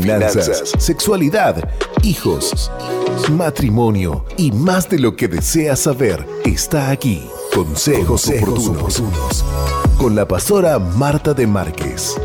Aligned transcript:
finanzas, 0.00 0.72
sexualidad, 0.78 1.68
hijos, 2.02 2.70
matrimonio 3.32 4.24
y 4.36 4.52
más 4.52 4.88
de 4.88 4.98
lo 4.98 5.14
que 5.14 5.28
deseas 5.28 5.80
saber 5.80 6.26
está 6.44 6.90
aquí. 6.90 7.22
Consejos, 7.54 8.28
oportunos. 8.28 9.44
Con 9.98 10.14
la 10.14 10.26
pastora 10.26 10.78
Marta 10.78 11.34
de 11.34 11.46
Márquez. 11.46 12.16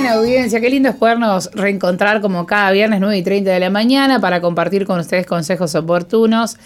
Bien, 0.00 0.12
audiencia, 0.12 0.60
qué 0.60 0.68
lindo 0.68 0.90
es 0.90 0.94
podernos 0.96 1.50
reencontrar 1.54 2.20
como 2.20 2.44
cada 2.44 2.70
viernes 2.70 3.00
9 3.00 3.16
y 3.16 3.22
30 3.22 3.50
de 3.50 3.60
la 3.60 3.70
mañana 3.70 4.20
para 4.20 4.42
compartir 4.42 4.84
con 4.84 5.00
ustedes 5.00 5.26
consejos 5.26 5.74
oportunos. 5.74 6.58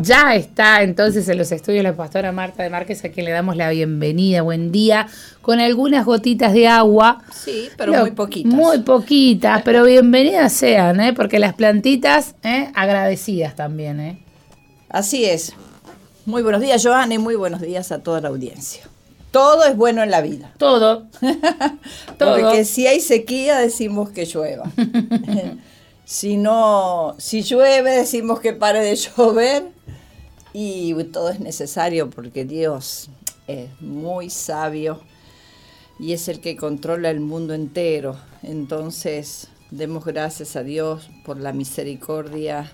Ya 0.00 0.34
está 0.34 0.82
entonces 0.82 1.28
en 1.28 1.38
los 1.38 1.52
estudios 1.52 1.84
la 1.84 1.94
pastora 1.94 2.32
Marta 2.32 2.64
de 2.64 2.70
Márquez, 2.70 3.04
a 3.04 3.10
quien 3.10 3.26
le 3.26 3.30
damos 3.30 3.56
la 3.56 3.70
bienvenida, 3.70 4.42
buen 4.42 4.72
día, 4.72 5.06
con 5.42 5.60
algunas 5.60 6.04
gotitas 6.04 6.54
de 6.54 6.66
agua. 6.66 7.22
Sí, 7.32 7.68
pero 7.76 7.92
muy 7.92 8.10
poquitas. 8.10 8.52
Muy 8.52 8.78
poquitas, 8.80 9.62
pero 9.62 9.84
bienvenidas 9.86 10.52
sean, 10.52 10.98
¿eh? 10.98 11.12
porque 11.12 11.38
las 11.38 11.54
plantitas, 11.54 12.34
¿eh? 12.42 12.72
agradecidas 12.74 13.54
también. 13.54 14.00
¿eh? 14.00 14.18
Así 14.88 15.24
es. 15.24 15.52
Muy 16.26 16.42
buenos 16.42 16.60
días, 16.60 16.82
Joana, 16.84 17.14
y 17.14 17.18
muy 17.18 17.36
buenos 17.36 17.60
días 17.60 17.92
a 17.92 18.02
toda 18.02 18.20
la 18.20 18.28
audiencia. 18.28 18.82
Todo 19.32 19.64
es 19.64 19.76
bueno 19.76 20.02
en 20.02 20.10
la 20.10 20.20
vida. 20.20 20.52
Todo. 20.58 21.08
Todo. 22.18 22.40
Porque 22.40 22.64
si 22.64 22.86
hay 22.86 23.00
sequía 23.00 23.58
decimos 23.58 24.10
que 24.10 24.26
llueva. 24.26 24.70
si 26.04 26.36
no, 26.36 27.16
si 27.18 27.42
llueve 27.42 27.90
decimos 27.90 28.40
que 28.40 28.52
pare 28.52 28.80
de 28.80 28.94
llover. 28.94 29.64
Y 30.52 30.92
todo 31.04 31.30
es 31.30 31.40
necesario 31.40 32.10
porque 32.10 32.44
Dios 32.44 33.08
es 33.46 33.70
muy 33.80 34.28
sabio 34.28 35.00
y 35.98 36.12
es 36.12 36.28
el 36.28 36.40
que 36.40 36.56
controla 36.56 37.08
el 37.08 37.20
mundo 37.20 37.54
entero. 37.54 38.16
Entonces, 38.42 39.48
demos 39.70 40.04
gracias 40.04 40.56
a 40.56 40.62
Dios 40.62 41.08
por 41.24 41.38
la 41.40 41.54
misericordia 41.54 42.70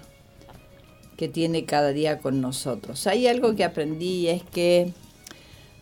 que 1.17 1.29
tiene 1.29 1.65
cada 1.67 1.91
día 1.91 2.19
con 2.19 2.41
nosotros. 2.41 3.07
Hay 3.07 3.29
algo 3.29 3.55
que 3.55 3.65
aprendí 3.65 4.27
es 4.27 4.43
que 4.43 4.93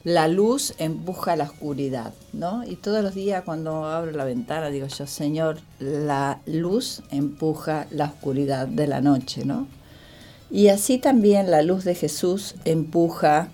la 0.06 0.28
luz 0.28 0.72
empuja 0.78 1.34
la 1.34 1.42
oscuridad, 1.42 2.14
¿no? 2.32 2.62
Y 2.62 2.76
todos 2.76 3.02
los 3.02 3.16
días 3.16 3.42
cuando 3.42 3.86
abro 3.86 4.12
la 4.12 4.24
ventana 4.24 4.68
digo 4.68 4.86
yo, 4.86 5.04
Señor, 5.04 5.58
la 5.80 6.38
luz 6.46 7.02
empuja 7.10 7.88
la 7.90 8.04
oscuridad 8.04 8.68
de 8.68 8.86
la 8.86 9.00
noche, 9.00 9.44
¿no? 9.44 9.66
Y 10.48 10.68
así 10.68 10.98
también 10.98 11.50
la 11.50 11.62
luz 11.62 11.82
de 11.82 11.96
Jesús 11.96 12.54
empuja 12.64 13.48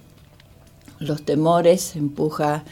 los 0.98 1.22
temores, 1.22 1.96
empuja 1.96 2.64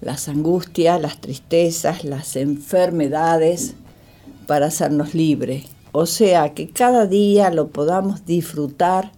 las 0.00 0.28
angustias, 0.28 1.00
las 1.00 1.20
tristezas, 1.20 2.02
las 2.02 2.34
enfermedades 2.34 3.74
para 4.48 4.66
hacernos 4.66 5.14
libres. 5.14 5.66
O 5.92 6.06
sea, 6.06 6.54
que 6.54 6.70
cada 6.70 7.06
día 7.06 7.50
lo 7.50 7.68
podamos 7.68 8.26
disfrutar 8.26 9.12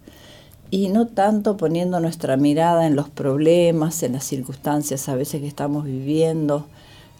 y 0.71 0.87
no 0.87 1.05
tanto 1.05 1.57
poniendo 1.57 1.99
nuestra 1.99 2.37
mirada 2.37 2.87
en 2.87 2.95
los 2.95 3.09
problemas, 3.09 4.01
en 4.03 4.13
las 4.13 4.23
circunstancias 4.23 5.09
a 5.09 5.15
veces 5.15 5.41
que 5.41 5.47
estamos 5.47 5.83
viviendo. 5.83 6.65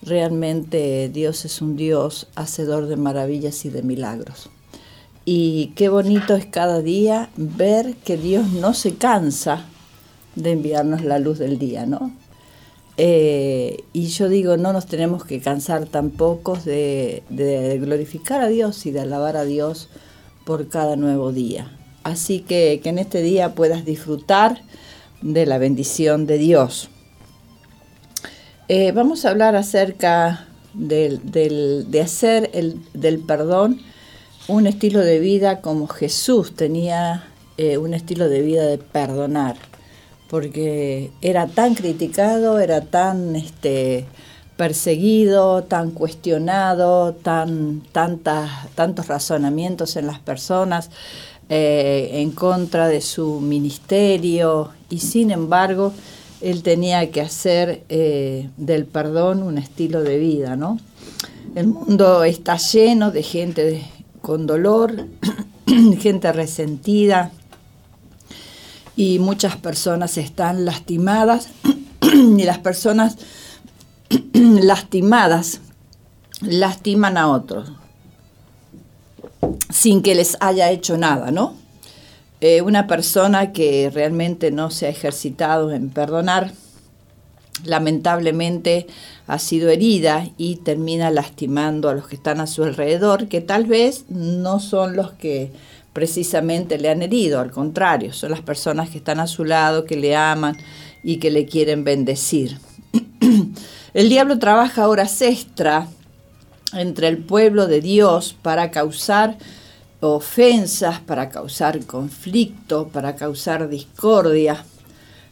Realmente 0.02 1.10
Dios 1.10 1.44
es 1.44 1.62
un 1.62 1.76
Dios 1.76 2.28
hacedor 2.36 2.88
de 2.88 2.96
maravillas 2.96 3.66
y 3.66 3.70
de 3.70 3.84
milagros. 3.84 4.50
Y 5.26 5.74
qué 5.76 5.90
bonito 5.90 6.34
es 6.34 6.46
cada 6.46 6.82
día 6.82 7.30
ver 7.36 7.96
que 7.98 8.16
Dios 8.16 8.50
no 8.54 8.74
se 8.74 8.96
cansa 8.96 9.66
de 10.36 10.52
enviarnos 10.52 11.04
la 11.04 11.20
luz 11.20 11.38
del 11.38 11.60
día, 11.60 11.86
¿no? 11.86 12.12
Eh, 12.96 13.84
y 13.92 14.08
yo 14.08 14.30
digo, 14.30 14.56
no 14.56 14.72
nos 14.72 14.86
tenemos 14.86 15.26
que 15.26 15.42
cansar 15.42 15.88
tampoco 15.88 16.56
de, 16.56 17.24
de 17.30 17.78
glorificar 17.80 18.42
a 18.42 18.48
Dios 18.48 18.86
y 18.86 18.92
de 18.92 19.02
alabar 19.02 19.36
a 19.36 19.44
Dios 19.44 19.90
por 20.46 20.70
cada 20.70 20.96
nuevo 20.96 21.34
día. 21.34 21.70
Así 22.04 22.40
que 22.40 22.80
que 22.84 22.90
en 22.90 23.00
este 23.00 23.22
día 23.22 23.54
puedas 23.56 23.86
disfrutar 23.86 24.62
de 25.22 25.46
la 25.46 25.58
bendición 25.58 26.26
de 26.26 26.38
Dios. 26.38 26.90
Eh, 28.68 28.92
vamos 28.92 29.26
a 29.26 29.30
hablar 29.30 29.56
acerca 29.56 30.48
de 30.74 32.02
hacer 32.02 32.50
el, 32.54 32.80
del 32.94 33.20
perdón 33.20 33.82
un 34.48 34.68
estilo 34.68 35.00
de 35.00 35.20
vida 35.20 35.62
como 35.62 35.88
Jesús 35.88 36.56
tenía 36.56 37.24
eh, 37.58 37.78
un 37.78 37.94
estilo 37.94 38.28
de 38.28 38.42
vida 38.42 38.66
de 38.66 38.78
perdonar, 38.78 39.56
porque 40.30 41.12
era 41.22 41.48
tan 41.48 41.76
criticado, 41.76 42.60
era 42.60 42.82
tan 42.82 43.36
este, 43.36 44.06
perseguido, 44.58 45.64
tan 45.64 45.92
cuestionado, 45.92 47.14
tan, 47.14 47.82
tantos 47.92 49.08
razonamientos 49.08 49.96
en 49.96 50.08
las 50.08 50.20
personas. 50.20 50.90
Eh, 51.54 52.22
en 52.22 52.32
contra 52.32 52.88
de 52.88 53.02
su 53.02 53.42
ministerio 53.42 54.70
y 54.90 55.00
sin 55.00 55.32
embargo 55.32 55.92
él 56.40 56.64
tenía 56.64 57.12
que 57.12 57.20
hacer 57.20 57.84
eh, 57.90 58.50
del 58.56 58.86
perdón 58.86 59.44
un 59.44 59.58
estilo 59.58 60.02
de 60.02 60.18
vida, 60.18 60.56
¿no? 60.56 60.80
El 61.54 61.68
mundo 61.68 62.24
está 62.24 62.56
lleno 62.56 63.12
de 63.12 63.24
gente 63.24 63.84
con 64.22 64.48
dolor, 64.48 65.10
gente 66.00 66.32
resentida 66.32 67.34
y 68.96 69.20
muchas 69.20 69.58
personas 69.58 70.18
están 70.18 70.64
lastimadas 70.64 71.50
y 72.02 72.44
las 72.44 72.60
personas 72.60 73.18
lastimadas 74.34 75.60
lastiman 76.40 77.18
a 77.18 77.28
otros 77.28 77.74
sin 79.69 80.02
que 80.02 80.16
les 80.16 80.38
haya 80.40 80.69
hecho 80.72 80.97
nada, 80.97 81.31
¿no? 81.31 81.56
Eh, 82.41 82.62
una 82.62 82.88
persona 82.88 83.52
que 83.52 83.91
realmente 83.94 84.52
no 84.52 84.72
se 84.72 84.88
ha 84.88 84.90
ejercitado 84.90 85.72
en 85.72 85.90
perdonar, 85.90 86.52
lamentablemente 87.66 88.88
ha 89.28 89.38
sido 89.38 89.69
herida 89.69 90.28
y 90.38 90.56
termina 90.57 91.12
lastimando 91.12 91.90
a 91.90 91.94
los 91.94 92.07
que 92.07 92.16
están 92.16 92.40
a 92.40 92.47
su 92.47 92.63
alrededor, 92.63 93.28
que 93.28 93.41
tal 93.41 93.66
vez 93.66 94.06
no 94.09 94.59
son 94.59 94.96
los 94.96 95.12
que 95.12 95.52
precisamente 95.94 96.79
le 96.79 96.90
han 96.90 97.02
herido, 97.02 97.40
al 97.40 97.52
contrario, 97.52 98.14
son 98.14 98.32
las 98.32 98.41
personas 98.41 98.90
que 98.90 98.97
están 98.97 99.20
a 99.20 99.28
su 99.28 99.46
lado, 99.46 99.85
que 99.85 99.97
le 99.97 100.16
aman 100.16 100.58
y 101.03 101.17
que 101.17 101.32
le 101.32 101.46
quieren 101.46 101.84
bendecir. 101.84 102.58
El 103.94 104.09
diablo 104.09 104.40
trabaja 104.40 104.87
horas 104.87 105.22
extra 105.22 105.87
entre 106.73 107.08
el 107.08 107.18
pueblo 107.18 107.68
de 107.68 107.82
Dios 107.82 108.35
para 108.41 108.72
causar 108.72 109.38
ofensas, 110.00 111.00
para 111.00 111.29
causar 111.29 111.85
conflicto, 111.85 112.88
para 112.88 113.16
causar 113.16 113.70
discordia, 113.70 114.66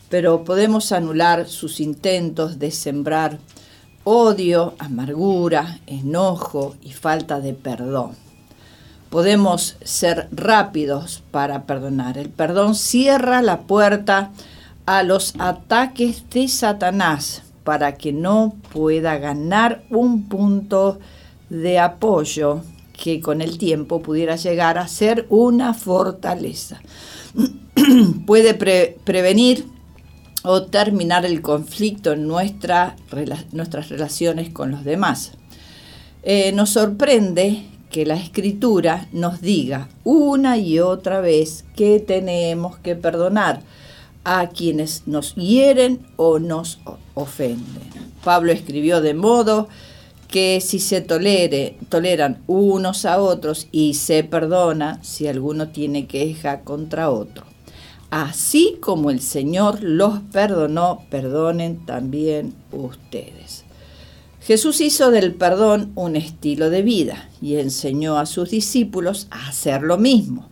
pero 0.10 0.44
podemos 0.44 0.92
anular 0.92 1.48
sus 1.48 1.80
intentos 1.80 2.60
de 2.60 2.72
sembrar 2.72 3.40
odio, 4.04 4.76
amargura, 4.80 5.80
enojo 5.88 6.76
y 6.82 6.94
falta 6.94 7.40
de 7.40 7.54
perdón. 7.54 8.16
Podemos 9.10 9.76
ser 9.84 10.28
rápidos 10.32 11.24
para 11.32 11.64
perdonar. 11.64 12.18
El 12.18 12.30
perdón 12.30 12.76
cierra 12.76 13.42
la 13.42 13.62
puerta 13.62 14.32
a 14.86 15.04
los 15.04 15.34
ataques 15.40 16.30
de 16.30 16.48
Satanás 16.48 17.44
para 17.64 17.96
que 17.96 18.14
no 18.14 18.56
pueda 18.72 19.18
ganar 19.18 19.84
un 19.90 20.24
punto 20.28 21.00
de 21.50 21.80
apoyo 21.80 22.62
que 22.94 23.22
con 23.22 23.42
el 23.42 23.58
tiempo 23.58 24.02
pudiera 24.02 24.36
llegar 24.36 24.78
a 24.78 24.88
ser 24.88 25.26
una 25.30 25.74
fortaleza. 25.74 26.82
Puede 28.26 28.54
prevenir 28.54 29.66
o 30.44 30.64
terminar 30.64 31.26
el 31.26 31.42
conflicto 31.42 32.14
en 32.14 32.28
nuestras 32.28 32.94
relaciones 33.90 34.50
con 34.50 34.72
los 34.72 34.84
demás. 34.84 35.34
Eh, 36.24 36.52
nos 36.52 36.72
sorprende 36.72 37.64
que 37.90 38.06
la 38.06 38.16
escritura 38.16 39.08
nos 39.12 39.42
diga 39.42 39.90
una 40.04 40.58
y 40.58 40.80
otra 40.80 41.22
vez 41.22 41.66
que 41.76 42.00
tenemos 42.00 42.78
que 42.78 42.96
perdonar 42.96 43.62
a 44.24 44.50
quienes 44.50 45.08
nos 45.08 45.36
hieren 45.36 46.06
o 46.18 46.40
nos 46.40 46.80
ofenden. 47.16 47.90
Pablo 48.24 48.52
escribió 48.52 49.02
de 49.02 49.14
modo 49.14 49.70
que 50.30 50.62
si 50.62 50.80
se 50.80 51.02
tolere, 51.02 51.76
toleran 51.90 52.44
unos 52.48 53.06
a 53.06 53.20
otros 53.20 53.68
y 53.72 53.96
se 53.96 54.24
perdona 54.24 55.00
si 55.04 55.28
alguno 55.28 55.70
tiene 55.70 56.08
queja 56.08 56.62
contra 56.62 57.10
otro. 57.10 57.46
Así 58.12 58.78
como 58.80 59.10
el 59.10 59.22
Señor 59.22 59.82
los 59.82 60.20
perdonó, 60.32 61.04
perdonen 61.10 61.86
también 61.86 62.54
ustedes. 62.72 63.66
Jesús 64.42 64.82
hizo 64.82 65.12
del 65.12 65.34
perdón 65.34 65.92
un 65.96 66.16
estilo 66.16 66.70
de 66.70 66.82
vida 66.82 67.30
y 67.42 67.58
enseñó 67.58 68.18
a 68.18 68.26
sus 68.26 68.50
discípulos 68.50 69.28
a 69.32 69.50
hacer 69.50 69.82
lo 69.82 69.98
mismo. 69.98 70.48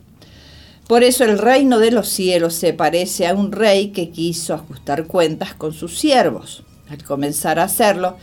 Por 0.87 1.03
eso 1.03 1.23
el 1.23 1.37
reino 1.37 1.79
de 1.79 1.91
los 1.91 2.07
cielos 2.07 2.53
se 2.53 2.73
parece 2.73 3.27
a 3.27 3.33
un 3.33 3.51
rey 3.51 3.89
que 3.89 4.09
quiso 4.09 4.53
ajustar 4.53 5.05
cuentas 5.05 5.53
con 5.53 5.73
sus 5.73 5.97
siervos. 5.97 6.63
Al 6.89 7.03
comenzar 7.03 7.59
a 7.59 7.63
hacerlo, 7.63 8.17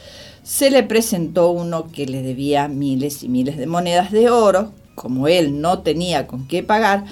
se 0.45 0.71
le 0.71 0.83
presentó 0.83 1.51
uno 1.51 1.91
que 1.91 2.07
le 2.07 2.23
debía 2.23 2.69
miles 2.69 3.23
y 3.23 3.29
miles 3.29 3.57
de 3.57 3.67
monedas 3.67 4.13
de 4.13 4.31
oro. 4.31 4.73
Como 4.95 5.27
él 5.27 5.61
no 5.61 5.81
tenía 5.81 6.29
con 6.29 6.47
qué 6.47 6.63
pagar, 6.63 7.07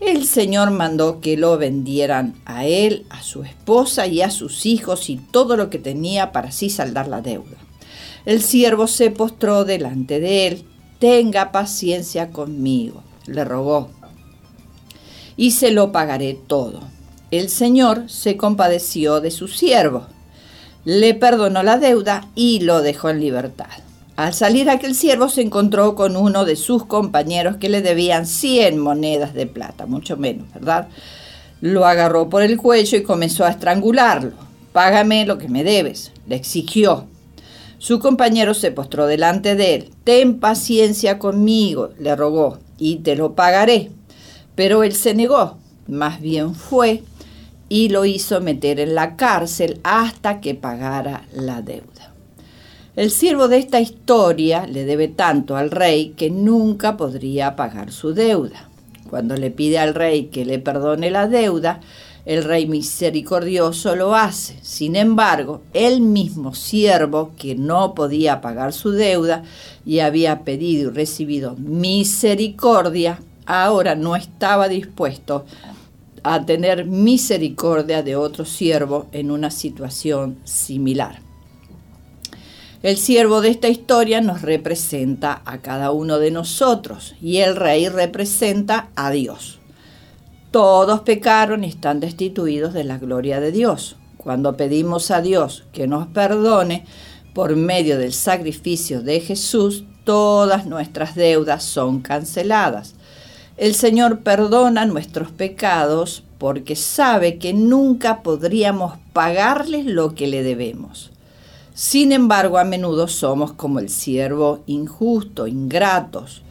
el 0.00 0.24
Señor 0.24 0.70
mandó 0.70 1.20
que 1.20 1.36
lo 1.36 1.58
vendieran 1.58 2.34
a 2.46 2.64
él, 2.64 3.04
a 3.10 3.22
su 3.22 3.42
esposa 3.42 4.06
y 4.06 4.22
a 4.22 4.30
sus 4.30 4.64
hijos 4.66 5.10
y 5.10 5.16
todo 5.16 5.56
lo 5.56 5.68
que 5.68 5.78
tenía 5.78 6.32
para 6.32 6.48
así 6.48 6.70
saldar 6.70 7.08
la 7.08 7.20
deuda. 7.20 7.56
El 8.24 8.40
siervo 8.40 8.86
se 8.86 9.10
postró 9.10 9.64
delante 9.64 10.20
de 10.20 10.46
él. 10.46 10.64
Tenga 11.00 11.52
paciencia 11.52 12.30
conmigo, 12.30 13.02
le 13.26 13.44
rogó, 13.44 13.90
y 15.36 15.50
se 15.50 15.70
lo 15.70 15.92
pagaré 15.92 16.34
todo. 16.34 16.80
El 17.30 17.50
Señor 17.50 18.08
se 18.08 18.36
compadeció 18.38 19.20
de 19.20 19.30
su 19.30 19.48
siervo, 19.48 20.06
le 20.86 21.14
perdonó 21.14 21.64
la 21.64 21.78
deuda 21.78 22.28
y 22.36 22.60
lo 22.60 22.80
dejó 22.80 23.10
en 23.10 23.18
libertad. 23.18 23.66
Al 24.14 24.34
salir 24.34 24.70
aquel 24.70 24.94
siervo 24.94 25.28
se 25.28 25.42
encontró 25.42 25.96
con 25.96 26.16
uno 26.16 26.44
de 26.44 26.54
sus 26.54 26.84
compañeros 26.84 27.56
que 27.56 27.68
le 27.68 27.82
debían 27.82 28.24
100 28.24 28.78
monedas 28.78 29.34
de 29.34 29.48
plata, 29.48 29.86
mucho 29.86 30.16
menos, 30.16 30.46
¿verdad? 30.54 30.86
Lo 31.60 31.86
agarró 31.86 32.30
por 32.30 32.42
el 32.44 32.56
cuello 32.56 32.98
y 32.98 33.02
comenzó 33.02 33.44
a 33.44 33.50
estrangularlo. 33.50 34.34
Págame 34.72 35.26
lo 35.26 35.38
que 35.38 35.48
me 35.48 35.64
debes, 35.64 36.12
le 36.28 36.36
exigió. 36.36 37.06
Su 37.78 37.98
compañero 37.98 38.54
se 38.54 38.70
postró 38.70 39.08
delante 39.08 39.56
de 39.56 39.74
él. 39.74 39.90
Ten 40.04 40.38
paciencia 40.38 41.18
conmigo, 41.18 41.90
le 41.98 42.14
rogó, 42.14 42.58
y 42.78 42.98
te 42.98 43.16
lo 43.16 43.34
pagaré. 43.34 43.90
Pero 44.54 44.84
él 44.84 44.94
se 44.94 45.14
negó. 45.14 45.58
Más 45.88 46.20
bien 46.20 46.54
fue 46.54 47.02
y 47.68 47.88
lo 47.88 48.04
hizo 48.04 48.40
meter 48.40 48.80
en 48.80 48.94
la 48.94 49.16
cárcel 49.16 49.80
hasta 49.82 50.40
que 50.40 50.54
pagara 50.54 51.26
la 51.32 51.62
deuda. 51.62 52.12
El 52.94 53.10
siervo 53.10 53.48
de 53.48 53.58
esta 53.58 53.80
historia 53.80 54.66
le 54.66 54.84
debe 54.84 55.08
tanto 55.08 55.56
al 55.56 55.70
rey 55.70 56.14
que 56.16 56.30
nunca 56.30 56.96
podría 56.96 57.54
pagar 57.54 57.92
su 57.92 58.14
deuda. 58.14 58.70
Cuando 59.10 59.36
le 59.36 59.50
pide 59.50 59.78
al 59.78 59.94
rey 59.94 60.26
que 60.26 60.44
le 60.44 60.58
perdone 60.58 61.10
la 61.10 61.28
deuda, 61.28 61.80
el 62.24 62.42
rey 62.42 62.66
misericordioso 62.66 63.94
lo 63.94 64.14
hace. 64.14 64.58
Sin 64.62 64.96
embargo, 64.96 65.62
el 65.74 66.00
mismo 66.00 66.54
siervo 66.54 67.32
que 67.38 67.54
no 67.54 67.94
podía 67.94 68.40
pagar 68.40 68.72
su 68.72 68.92
deuda 68.92 69.44
y 69.84 70.00
había 70.00 70.40
pedido 70.40 70.90
y 70.90 70.94
recibido 70.94 71.54
misericordia, 71.56 73.20
ahora 73.44 73.94
no 73.94 74.16
estaba 74.16 74.68
dispuesto 74.68 75.44
a 76.34 76.44
tener 76.44 76.86
misericordia 76.86 78.02
de 78.02 78.16
otro 78.16 78.44
siervo 78.44 79.06
en 79.12 79.30
una 79.30 79.50
situación 79.50 80.38
similar. 80.44 81.20
El 82.82 82.96
siervo 82.96 83.40
de 83.40 83.50
esta 83.50 83.68
historia 83.68 84.20
nos 84.20 84.42
representa 84.42 85.42
a 85.44 85.58
cada 85.58 85.92
uno 85.92 86.18
de 86.18 86.30
nosotros 86.30 87.14
y 87.22 87.38
el 87.38 87.56
rey 87.56 87.88
representa 87.88 88.88
a 88.96 89.10
Dios. 89.10 89.60
Todos 90.50 91.00
pecaron 91.00 91.62
y 91.62 91.68
están 91.68 92.00
destituidos 92.00 92.74
de 92.74 92.84
la 92.84 92.98
gloria 92.98 93.38
de 93.40 93.52
Dios. 93.52 93.96
Cuando 94.16 94.56
pedimos 94.56 95.12
a 95.12 95.20
Dios 95.20 95.64
que 95.72 95.86
nos 95.86 96.08
perdone 96.08 96.86
por 97.34 97.54
medio 97.54 97.98
del 97.98 98.12
sacrificio 98.12 99.02
de 99.02 99.20
Jesús, 99.20 99.84
todas 100.04 100.66
nuestras 100.66 101.14
deudas 101.14 101.62
son 101.62 102.00
canceladas. 102.00 102.95
El 103.56 103.74
Señor 103.74 104.20
perdona 104.20 104.84
nuestros 104.84 105.30
pecados 105.30 106.22
porque 106.36 106.76
sabe 106.76 107.38
que 107.38 107.54
nunca 107.54 108.22
podríamos 108.22 108.98
pagarles 109.14 109.86
lo 109.86 110.14
que 110.14 110.26
le 110.26 110.42
debemos. 110.42 111.10
Sin 111.72 112.12
embargo, 112.12 112.58
a 112.58 112.64
menudo 112.64 113.08
somos 113.08 113.52
como 113.52 113.78
el 113.78 113.88
siervo 113.88 114.60
injusto, 114.66 115.46
ingratos, 115.46 116.42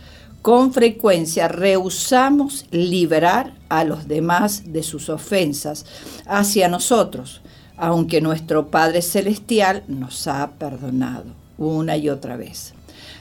con 0.41 0.73
frecuencia 0.73 1.47
rehusamos 1.47 2.65
liberar 2.71 3.53
a 3.69 3.83
los 3.83 4.07
demás 4.07 4.73
de 4.73 4.81
sus 4.81 5.09
ofensas 5.09 5.85
hacia 6.25 6.67
nosotros, 6.67 7.41
aunque 7.77 8.21
nuestro 8.21 8.67
Padre 8.67 9.03
Celestial 9.03 9.83
nos 9.87 10.27
ha 10.27 10.51
perdonado 10.57 11.25
una 11.57 11.97
y 11.97 12.09
otra 12.09 12.35
vez. 12.35 12.73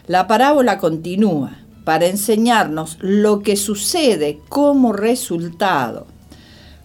La 0.07 0.27
parábola 0.27 0.79
continúa 0.79 1.64
para 1.85 2.07
enseñarnos 2.07 2.99
lo 3.01 3.41
que 3.43 3.57
sucede 3.57 4.41
como 4.49 4.93
resultado. 4.93 6.07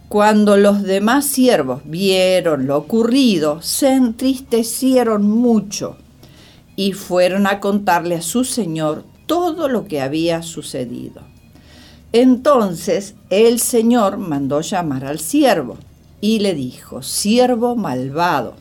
Cuando 0.10 0.58
los 0.58 0.84
demás 0.84 1.26
siervos 1.26 1.82
vieron 1.86 2.68
lo 2.68 2.78
ocurrido, 2.78 3.62
se 3.62 3.94
entristecieron 3.94 5.30
mucho 5.30 5.98
y 6.76 6.94
fueron 6.94 7.48
a 7.48 7.60
contarle 7.60 8.16
a 8.16 8.22
su 8.22 8.44
señor 8.44 9.04
todo 9.26 9.70
lo 9.70 9.86
que 9.86 10.02
había 10.02 10.42
sucedido. 10.42 11.22
Entonces 12.12 13.14
el 13.30 13.60
Señor 13.60 14.18
mandó 14.18 14.62
llamar 14.62 15.06
al 15.06 15.20
siervo 15.20 15.78
y 16.22 16.40
le 16.40 16.56
dijo, 16.56 17.04
siervo 17.04 17.76
malvado, 17.76 18.56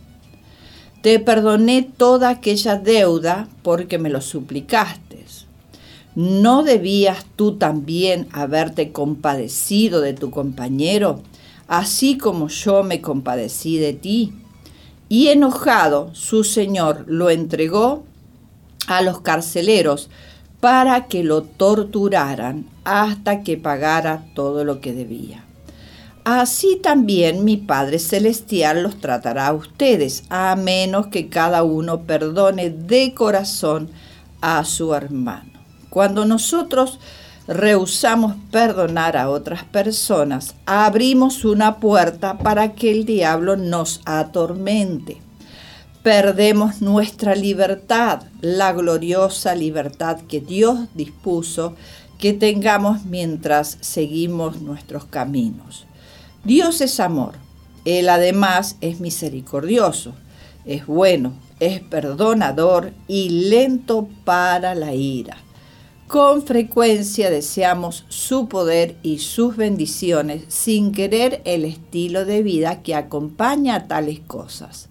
te 1.01 1.19
perdoné 1.19 1.83
toda 1.97 2.29
aquella 2.29 2.77
deuda 2.77 3.49
porque 3.63 3.99
me 3.99 4.11
lo 4.11 4.21
suplicaste. 4.21 5.08
¿No 6.19 6.65
debías 6.65 7.27
tú 7.37 7.59
también 7.59 8.27
haberte 8.33 8.91
compadecido 8.91 10.01
de 10.01 10.15
tu 10.15 10.33
compañero, 10.33 11.23
así 11.69 12.19
como 12.19 12.49
yo 12.49 12.83
me 12.83 13.01
compadecí 13.01 13.79
de 13.79 13.93
ti? 13.93 14.33
Y 15.09 15.29
enojado, 15.29 16.13
su 16.17 16.43
señor 16.43 17.05
lo 17.07 17.31
entregó 17.31 18.03
a 18.89 19.01
los 19.01 19.21
carceleros 19.21 20.11
para 20.59 21.07
que 21.07 21.23
lo 21.23 21.45
torturaran 21.45 22.67
hasta 22.83 23.45
que 23.45 23.57
pagara 23.57 24.25
todo 24.35 24.65
lo 24.65 24.81
que 24.81 24.93
debía. 24.93 25.45
Así 26.25 26.81
también 26.83 27.45
mi 27.45 27.59
Padre 27.59 28.01
Celestial 28.01 28.83
los 28.83 28.99
tratará 28.99 29.47
a 29.47 29.53
ustedes, 29.53 30.25
a 30.31 30.57
menos 30.57 31.07
que 31.07 31.29
cada 31.29 31.63
uno 31.63 32.03
perdone 32.09 32.71
de 32.71 33.15
corazón 33.15 33.89
a 34.41 34.65
su 34.65 34.93
hermano. 34.93 35.48
Cuando 35.91 36.25
nosotros 36.25 36.99
rehusamos 37.47 38.35
perdonar 38.51 39.17
a 39.17 39.31
otras 39.31 39.65
personas, 39.65 40.55
abrimos 40.67 41.45
una 41.45 41.79
puerta 41.79 42.39
para 42.39 42.75
que 42.75 42.91
el 42.91 43.05
diablo 43.05 43.57
nos 43.57 44.01
atormente 44.05 45.23
perdemos 46.09 46.81
nuestra 46.81 47.35
libertad, 47.35 48.23
la 48.41 48.73
gloriosa 48.73 49.55
libertad 49.55 50.19
que 50.29 50.41
Dios 50.41 50.89
dispuso 50.95 51.75
que 52.19 52.33
tengamos 52.33 53.05
mientras 53.05 53.77
seguimos 53.83 54.63
nuestros 54.63 55.05
caminos. 55.05 55.87
Dios 56.45 56.81
es 56.81 56.99
amor, 56.99 57.35
Él 57.85 58.09
además 58.09 58.77
es 58.81 59.01
misericordioso, 59.01 60.15
es 60.65 60.87
bueno, 60.87 61.35
es 61.61 61.81
perdonador 61.81 62.93
y 63.07 63.51
lento 63.51 64.09
para 64.25 64.75
la 64.75 64.95
ira. 64.95 65.37
Con 66.09 66.43
frecuencia 66.43 67.31
deseamos 67.31 68.05
su 68.09 68.49
poder 68.49 68.97
y 69.05 69.19
sus 69.19 69.57
bendiciones 69.57 70.43
sin 70.49 70.91
querer 70.91 71.43
el 71.45 71.65
estilo 71.65 72.25
de 72.25 72.43
vida 72.43 72.83
que 72.83 72.97
acompaña 72.97 73.77
a 73.77 73.87
tales 73.87 74.19
cosas 74.21 74.89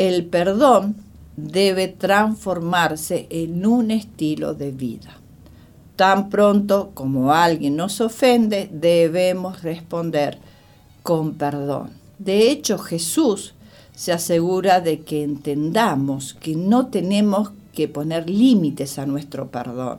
el 0.00 0.24
perdón 0.24 0.96
debe 1.36 1.86
transformarse 1.86 3.26
en 3.28 3.66
un 3.66 3.90
estilo 3.90 4.54
de 4.54 4.70
vida. 4.70 5.18
Tan 5.94 6.30
pronto 6.30 6.92
como 6.94 7.34
alguien 7.34 7.76
nos 7.76 8.00
ofende, 8.00 8.70
debemos 8.72 9.62
responder 9.62 10.38
con 11.02 11.34
perdón. 11.34 11.90
De 12.18 12.50
hecho, 12.50 12.78
Jesús 12.78 13.52
se 13.94 14.10
asegura 14.10 14.80
de 14.80 15.00
que 15.00 15.22
entendamos 15.22 16.32
que 16.32 16.56
no 16.56 16.86
tenemos 16.86 17.50
que 17.72 17.88
poner 17.88 18.28
límites 18.28 18.98
a 18.98 19.06
nuestro 19.06 19.50
perdón. 19.50 19.98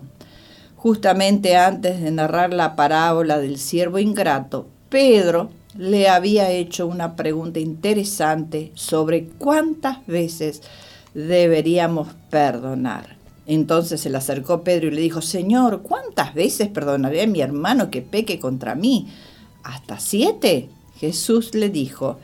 Justamente 0.75 1.55
antes 1.55 2.01
de 2.01 2.11
narrar 2.11 2.53
la 2.53 2.75
parábola 2.75 3.37
del 3.37 3.57
siervo 3.57 3.99
ingrato, 3.99 4.67
Pedro 4.89 5.49
le 5.77 6.09
había 6.09 6.49
hecho 6.51 6.87
una 6.87 7.15
pregunta 7.15 7.59
interesante 7.59 8.71
sobre 8.75 9.25
cuántas 9.25 10.05
veces 10.07 10.61
deberíamos 11.13 12.09
perdonar. 12.29 13.15
Entonces 13.47 14.01
se 14.01 14.09
le 14.09 14.17
acercó 14.17 14.63
Pedro 14.63 14.87
y 14.87 14.91
le 14.91 15.01
dijo, 15.01 15.21
Señor, 15.21 15.81
¿cuántas 15.81 16.33
veces 16.33 16.67
perdonaré 16.69 17.23
a 17.23 17.27
mi 17.27 17.41
hermano 17.41 17.89
que 17.89 18.01
peque 18.01 18.39
contra 18.39 18.75
mí? 18.75 19.07
¿Hasta 19.63 19.99
siete? 19.99 20.69
Jesús 20.97 21.55
le 21.55 21.69
dijo, 21.69 22.19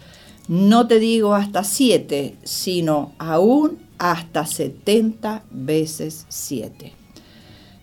no 0.47 0.87
te 0.87 0.99
digo 0.99 1.33
hasta 1.33 1.63
siete, 1.63 2.35
sino 2.43 3.13
aún 3.17 3.79
hasta 3.97 4.45
setenta 4.45 5.43
veces 5.51 6.25
siete. 6.29 6.93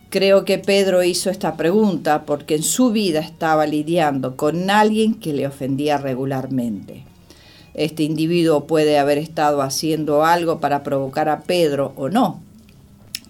Creo 0.09 0.45
que 0.45 0.57
Pedro 0.59 1.03
hizo 1.03 1.29
esta 1.29 1.57
pregunta 1.57 2.25
porque 2.25 2.55
en 2.55 2.63
su 2.63 2.91
vida 2.91 3.19
estaba 3.19 3.65
lidiando 3.65 4.37
con 4.37 4.69
alguien 4.69 5.15
que 5.15 5.33
le 5.33 5.45
ofendía 5.45 5.97
regularmente. 5.97 7.03
Este 7.73 8.03
individuo 8.03 8.65
puede 8.67 8.97
haber 8.97 9.17
estado 9.17 9.61
haciendo 9.61 10.23
algo 10.23 10.61
para 10.61 10.83
provocar 10.83 11.27
a 11.27 11.41
Pedro 11.41 11.91
o 11.97 12.07
no. 12.07 12.41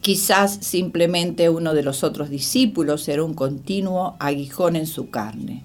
Quizás 0.01 0.59
simplemente 0.61 1.49
uno 1.49 1.73
de 1.73 1.81
los 1.81 2.03
otros 2.03 2.29
discípulos 2.29 3.07
era 3.07 3.23
un 3.23 3.33
continuo 3.33 4.15
aguijón 4.19 4.75
en 4.75 4.85
su 4.85 5.09
carne. 5.09 5.63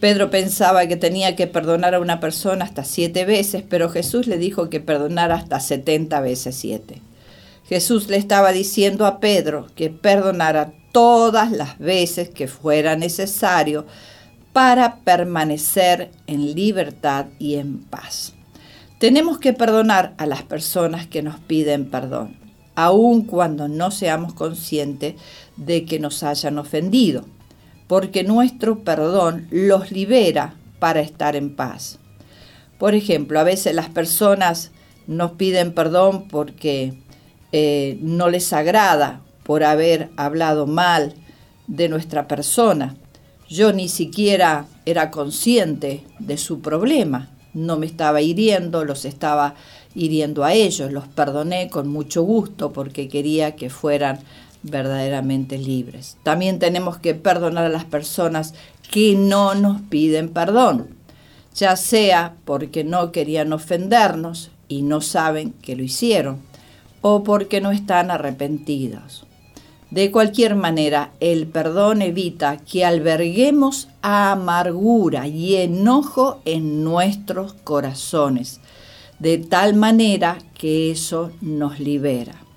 Pedro 0.00 0.30
pensaba 0.30 0.86
que 0.86 0.96
tenía 0.96 1.34
que 1.34 1.48
perdonar 1.48 1.94
a 1.94 2.00
una 2.00 2.20
persona 2.20 2.64
hasta 2.64 2.84
siete 2.84 3.24
veces, 3.24 3.64
pero 3.68 3.90
Jesús 3.90 4.28
le 4.28 4.38
dijo 4.38 4.70
que 4.70 4.80
perdonara 4.80 5.34
hasta 5.34 5.58
setenta 5.58 6.20
veces 6.20 6.54
siete. 6.54 7.02
Jesús 7.68 8.08
le 8.08 8.16
estaba 8.16 8.52
diciendo 8.52 9.06
a 9.06 9.18
Pedro 9.18 9.66
que 9.74 9.90
perdonara 9.90 10.72
todas 10.92 11.50
las 11.50 11.78
veces 11.78 12.28
que 12.28 12.46
fuera 12.46 12.96
necesario 12.96 13.86
para 14.52 14.96
permanecer 15.00 16.10
en 16.26 16.54
libertad 16.54 17.26
y 17.38 17.56
en 17.56 17.78
paz. 17.78 18.34
Tenemos 18.98 19.38
que 19.38 19.52
perdonar 19.52 20.14
a 20.16 20.26
las 20.26 20.42
personas 20.42 21.06
que 21.06 21.22
nos 21.22 21.40
piden 21.40 21.90
perdón, 21.90 22.36
aun 22.74 23.22
cuando 23.22 23.68
no 23.68 23.90
seamos 23.90 24.32
conscientes 24.32 25.14
de 25.56 25.84
que 25.84 25.98
nos 25.98 26.22
hayan 26.22 26.58
ofendido 26.58 27.24
porque 27.88 28.22
nuestro 28.22 28.84
perdón 28.84 29.48
los 29.50 29.90
libera 29.90 30.54
para 30.78 31.00
estar 31.00 31.34
en 31.34 31.56
paz. 31.56 31.98
Por 32.78 32.94
ejemplo, 32.94 33.40
a 33.40 33.44
veces 33.44 33.74
las 33.74 33.88
personas 33.88 34.70
nos 35.08 35.32
piden 35.32 35.72
perdón 35.72 36.28
porque 36.28 36.94
eh, 37.50 37.98
no 38.02 38.28
les 38.28 38.52
agrada 38.52 39.22
por 39.42 39.64
haber 39.64 40.10
hablado 40.16 40.66
mal 40.66 41.14
de 41.66 41.88
nuestra 41.88 42.28
persona. 42.28 42.94
Yo 43.48 43.72
ni 43.72 43.88
siquiera 43.88 44.66
era 44.84 45.10
consciente 45.10 46.04
de 46.18 46.36
su 46.36 46.60
problema, 46.60 47.30
no 47.54 47.78
me 47.78 47.86
estaba 47.86 48.20
hiriendo, 48.20 48.84
los 48.84 49.06
estaba 49.06 49.54
hiriendo 49.94 50.44
a 50.44 50.52
ellos, 50.52 50.92
los 50.92 51.08
perdoné 51.08 51.70
con 51.70 51.88
mucho 51.88 52.22
gusto 52.22 52.72
porque 52.72 53.08
quería 53.08 53.56
que 53.56 53.70
fueran 53.70 54.20
verdaderamente 54.62 55.58
libres. 55.58 56.16
También 56.22 56.58
tenemos 56.58 56.98
que 56.98 57.14
perdonar 57.14 57.66
a 57.66 57.70
las 57.70 57.84
personas 57.84 58.54
que 58.90 59.14
no 59.14 59.54
nos 59.54 59.80
piden 59.82 60.30
perdón, 60.30 60.88
ya 61.54 61.76
sea 61.76 62.34
porque 62.44 62.84
no 62.84 63.12
querían 63.12 63.52
ofendernos 63.52 64.50
y 64.68 64.82
no 64.82 65.00
saben 65.00 65.52
que 65.52 65.76
lo 65.76 65.82
hicieron, 65.82 66.40
o 67.00 67.22
porque 67.24 67.60
no 67.60 67.70
están 67.70 68.10
arrepentidos. 68.10 69.24
De 69.90 70.10
cualquier 70.10 70.54
manera, 70.54 71.12
el 71.18 71.46
perdón 71.46 72.02
evita 72.02 72.58
que 72.58 72.84
alberguemos 72.84 73.88
amargura 74.02 75.26
y 75.26 75.56
enojo 75.56 76.40
en 76.44 76.84
nuestros 76.84 77.54
corazones, 77.54 78.60
de 79.18 79.38
tal 79.38 79.74
manera 79.74 80.38
que 80.54 80.90
eso 80.90 81.32
nos 81.40 81.80
libera. 81.80 82.47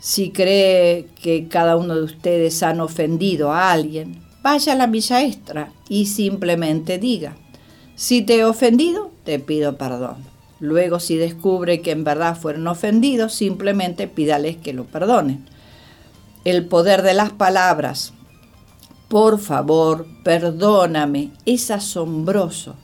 Si 0.00 0.30
cree 0.30 1.08
que 1.20 1.48
cada 1.48 1.76
uno 1.76 1.96
de 1.96 2.04
ustedes 2.04 2.62
han 2.62 2.80
ofendido 2.80 3.52
a 3.52 3.72
alguien, 3.72 4.20
vaya 4.42 4.72
a 4.72 4.76
la 4.76 4.86
milla 4.86 5.24
extra 5.24 5.72
y 5.88 6.06
simplemente 6.06 6.98
diga, 6.98 7.36
si 7.96 8.22
te 8.22 8.36
he 8.36 8.44
ofendido, 8.44 9.10
te 9.24 9.40
pido 9.40 9.76
perdón. 9.76 10.18
Luego, 10.60 11.00
si 11.00 11.16
descubre 11.16 11.82
que 11.82 11.90
en 11.90 12.04
verdad 12.04 12.36
fueron 12.36 12.66
ofendidos, 12.68 13.34
simplemente 13.34 14.06
pídales 14.08 14.56
que 14.56 14.72
lo 14.72 14.84
perdonen. 14.84 15.44
El 16.44 16.66
poder 16.66 17.02
de 17.02 17.14
las 17.14 17.30
palabras, 17.30 18.12
por 19.08 19.40
favor, 19.40 20.06
perdóname, 20.22 21.30
es 21.44 21.70
asombroso. 21.70 22.76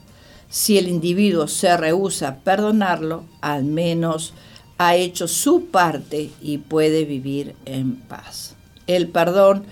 Si 0.49 0.77
el 0.77 0.87
individuo 0.87 1.47
se 1.47 1.75
rehúsa 1.77 2.27
a 2.27 2.35
perdonarlo, 2.39 3.23
al 3.41 3.63
menos 3.63 4.33
ha 4.77 4.95
hecho 4.95 5.27
su 5.27 5.67
parte 5.67 6.29
y 6.41 6.57
puede 6.57 7.05
vivir 7.05 7.55
en 7.65 7.95
paz. 7.95 8.55
El 8.87 9.07
perdón 9.07 9.63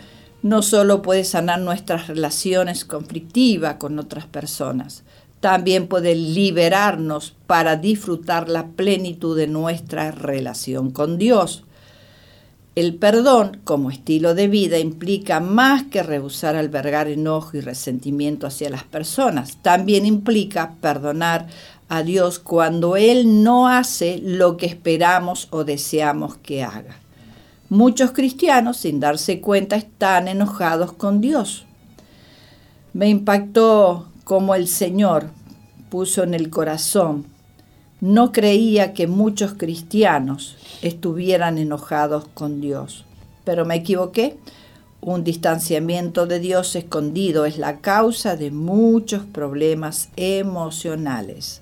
no 0.41 0.62
solo 0.62 1.01
puede 1.01 1.24
sanar 1.24 1.60
nuestras 1.60 2.07
relaciones 2.07 2.86
conflictivas 2.86 3.75
con 3.75 4.00
otras 4.00 4.25
personas, 4.25 5.03
también 5.43 5.88
puede 5.88 6.15
liberarnos 6.15 7.36
para 7.48 7.75
disfrutar 7.75 8.48
la 8.48 8.67
plenitud 8.67 9.38
de 9.38 9.48
nuestra 9.48 10.12
relación 10.12 10.91
con 10.91 11.17
Dios. 11.17 11.65
El 12.75 12.95
perdón 12.95 13.60
como 13.65 13.91
estilo 13.91 14.36
de 14.36 14.48
vida 14.48 14.79
implica 14.79 15.39
más 15.39 15.83
que 15.83 16.01
rehusar 16.01 16.55
albergar 16.55 17.10
enojo 17.10 17.57
y 17.57 17.60
resentimiento 17.60 18.48
hacia 18.48 18.69
las 18.69 18.86
personas, 18.86 19.57
también 19.62 20.05
implica 20.05 20.75
perdonar 20.81 21.48
a 21.93 22.01
Dios 22.01 22.39
cuando 22.39 22.97
Él 22.97 23.43
no 23.43 23.67
hace 23.67 24.17
lo 24.17 24.57
que 24.57 24.65
esperamos 24.65 25.47
o 25.51 25.63
deseamos 25.63 26.38
que 26.38 26.63
haga. 26.63 26.95
Muchos 27.69 28.13
cristianos, 28.13 28.77
sin 28.77 29.00
darse 29.00 29.41
cuenta, 29.41 29.75
están 29.75 30.27
enojados 30.27 30.91
con 30.93 31.21
Dios. 31.21 31.65
Me 32.93 33.09
impactó 33.09 34.07
como 34.23 34.55
el 34.55 34.67
Señor 34.67 35.29
puso 35.91 36.23
en 36.23 36.33
el 36.33 36.50
corazón. 36.50 37.27
No 38.01 38.31
creía 38.31 38.93
que 38.93 39.05
muchos 39.05 39.53
cristianos 39.53 40.57
estuvieran 40.81 41.59
enojados 41.59 42.25
con 42.33 42.59
Dios, 42.59 43.05
pero 43.43 43.65
me 43.65 43.75
equivoqué. 43.75 44.35
Un 45.00 45.23
distanciamiento 45.23 46.25
de 46.25 46.39
Dios 46.39 46.75
escondido 46.75 47.45
es 47.45 47.59
la 47.59 47.81
causa 47.81 48.35
de 48.35 48.50
muchos 48.50 49.21
problemas 49.25 50.09
emocionales 50.15 51.62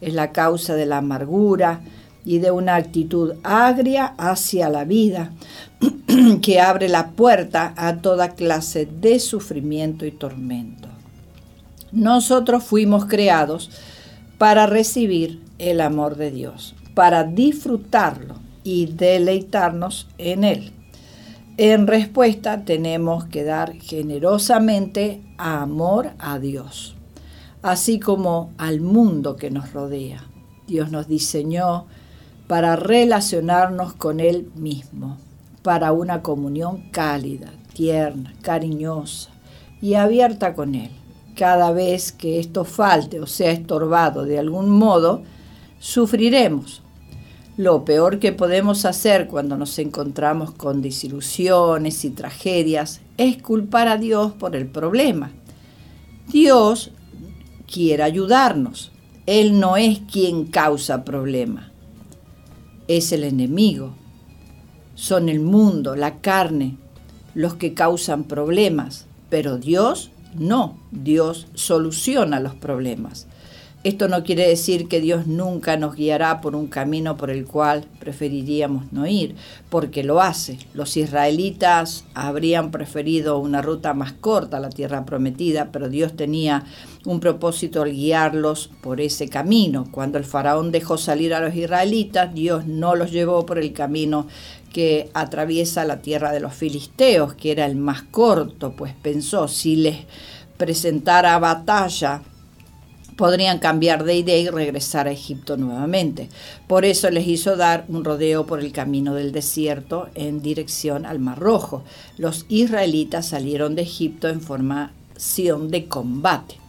es 0.00 0.14
la 0.14 0.32
causa 0.32 0.74
de 0.74 0.86
la 0.86 0.98
amargura 0.98 1.80
y 2.24 2.38
de 2.38 2.50
una 2.50 2.76
actitud 2.76 3.34
agria 3.42 4.14
hacia 4.18 4.68
la 4.68 4.84
vida 4.84 5.32
que 6.42 6.60
abre 6.60 6.88
la 6.88 7.10
puerta 7.12 7.72
a 7.76 7.96
toda 7.98 8.34
clase 8.34 8.86
de 8.86 9.18
sufrimiento 9.18 10.04
y 10.04 10.10
tormento. 10.10 10.88
Nosotros 11.90 12.64
fuimos 12.64 13.06
creados 13.06 13.70
para 14.36 14.66
recibir 14.66 15.42
el 15.58 15.80
amor 15.80 16.16
de 16.16 16.30
Dios, 16.30 16.74
para 16.94 17.24
disfrutarlo 17.24 18.34
y 18.62 18.86
deleitarnos 18.86 20.06
en 20.18 20.44
él. 20.44 20.72
En 21.56 21.86
respuesta 21.86 22.64
tenemos 22.64 23.24
que 23.24 23.42
dar 23.42 23.72
generosamente 23.72 25.22
amor 25.38 26.10
a 26.18 26.38
Dios 26.38 26.97
así 27.70 28.00
como 28.00 28.52
al 28.58 28.80
mundo 28.80 29.36
que 29.36 29.50
nos 29.50 29.72
rodea. 29.72 30.24
Dios 30.66 30.90
nos 30.90 31.06
diseñó 31.08 31.86
para 32.46 32.76
relacionarnos 32.76 33.92
con 33.94 34.20
Él 34.20 34.50
mismo, 34.54 35.18
para 35.62 35.92
una 35.92 36.22
comunión 36.22 36.90
cálida, 36.90 37.52
tierna, 37.74 38.34
cariñosa 38.42 39.30
y 39.82 39.94
abierta 39.94 40.54
con 40.54 40.74
Él. 40.74 40.90
Cada 41.36 41.70
vez 41.70 42.10
que 42.10 42.40
esto 42.40 42.64
falte 42.64 43.20
o 43.20 43.26
sea 43.26 43.50
estorbado 43.52 44.24
de 44.24 44.38
algún 44.38 44.70
modo, 44.70 45.22
sufriremos. 45.78 46.82
Lo 47.56 47.84
peor 47.84 48.18
que 48.18 48.32
podemos 48.32 48.84
hacer 48.84 49.26
cuando 49.26 49.56
nos 49.56 49.78
encontramos 49.78 50.52
con 50.52 50.80
desilusiones 50.80 52.04
y 52.04 52.10
tragedias 52.10 53.00
es 53.16 53.42
culpar 53.42 53.88
a 53.88 53.96
Dios 53.96 54.32
por 54.32 54.56
el 54.56 54.66
problema. 54.68 55.32
Dios 56.28 56.92
quiere 57.72 58.02
ayudarnos. 58.02 58.90
Él 59.26 59.60
no 59.60 59.76
es 59.76 60.00
quien 60.10 60.46
causa 60.46 61.04
problema. 61.04 61.70
Es 62.88 63.12
el 63.12 63.22
enemigo. 63.22 63.94
Son 64.94 65.28
el 65.28 65.40
mundo, 65.40 65.94
la 65.94 66.18
carne, 66.20 66.76
los 67.34 67.54
que 67.54 67.74
causan 67.74 68.24
problemas, 68.24 69.06
pero 69.28 69.58
Dios 69.58 70.10
no, 70.34 70.78
Dios 70.90 71.46
soluciona 71.54 72.40
los 72.40 72.54
problemas. 72.54 73.27
Esto 73.84 74.08
no 74.08 74.24
quiere 74.24 74.48
decir 74.48 74.88
que 74.88 75.00
Dios 75.00 75.28
nunca 75.28 75.76
nos 75.76 75.94
guiará 75.94 76.40
por 76.40 76.56
un 76.56 76.66
camino 76.66 77.16
por 77.16 77.30
el 77.30 77.46
cual 77.46 77.86
preferiríamos 78.00 78.92
no 78.92 79.06
ir, 79.06 79.36
porque 79.70 80.02
lo 80.02 80.20
hace. 80.20 80.58
Los 80.74 80.96
israelitas 80.96 82.04
habrían 82.12 82.72
preferido 82.72 83.38
una 83.38 83.62
ruta 83.62 83.94
más 83.94 84.12
corta 84.12 84.56
a 84.56 84.60
la 84.60 84.70
tierra 84.70 85.04
prometida, 85.04 85.70
pero 85.70 85.88
Dios 85.88 86.16
tenía 86.16 86.64
un 87.04 87.20
propósito 87.20 87.82
al 87.82 87.92
guiarlos 87.92 88.68
por 88.82 89.00
ese 89.00 89.28
camino. 89.28 89.86
Cuando 89.92 90.18
el 90.18 90.24
faraón 90.24 90.72
dejó 90.72 90.98
salir 90.98 91.32
a 91.32 91.40
los 91.40 91.54
israelitas, 91.54 92.34
Dios 92.34 92.66
no 92.66 92.96
los 92.96 93.12
llevó 93.12 93.46
por 93.46 93.58
el 93.58 93.72
camino 93.72 94.26
que 94.72 95.08
atraviesa 95.14 95.84
la 95.84 96.02
tierra 96.02 96.32
de 96.32 96.40
los 96.40 96.52
filisteos, 96.52 97.34
que 97.34 97.52
era 97.52 97.64
el 97.64 97.76
más 97.76 98.02
corto, 98.02 98.74
pues 98.76 98.92
pensó, 99.00 99.46
si 99.46 99.76
les 99.76 99.98
presentara 100.56 101.38
batalla, 101.38 102.22
podrían 103.18 103.58
cambiar 103.58 104.04
de 104.04 104.14
idea 104.14 104.38
y 104.38 104.48
regresar 104.48 105.08
a 105.08 105.10
Egipto 105.10 105.56
nuevamente. 105.56 106.28
Por 106.68 106.84
eso 106.84 107.10
les 107.10 107.26
hizo 107.26 107.56
dar 107.56 107.84
un 107.88 108.04
rodeo 108.04 108.46
por 108.46 108.60
el 108.60 108.70
camino 108.70 109.12
del 109.12 109.32
desierto 109.32 110.08
en 110.14 110.40
dirección 110.40 111.04
al 111.04 111.18
Mar 111.18 111.40
Rojo. 111.40 111.82
Los 112.16 112.46
israelitas 112.48 113.26
salieron 113.26 113.74
de 113.74 113.82
Egipto 113.82 114.28
en 114.28 114.40
formación 114.40 115.68
de 115.68 115.88
combate. 115.88 116.60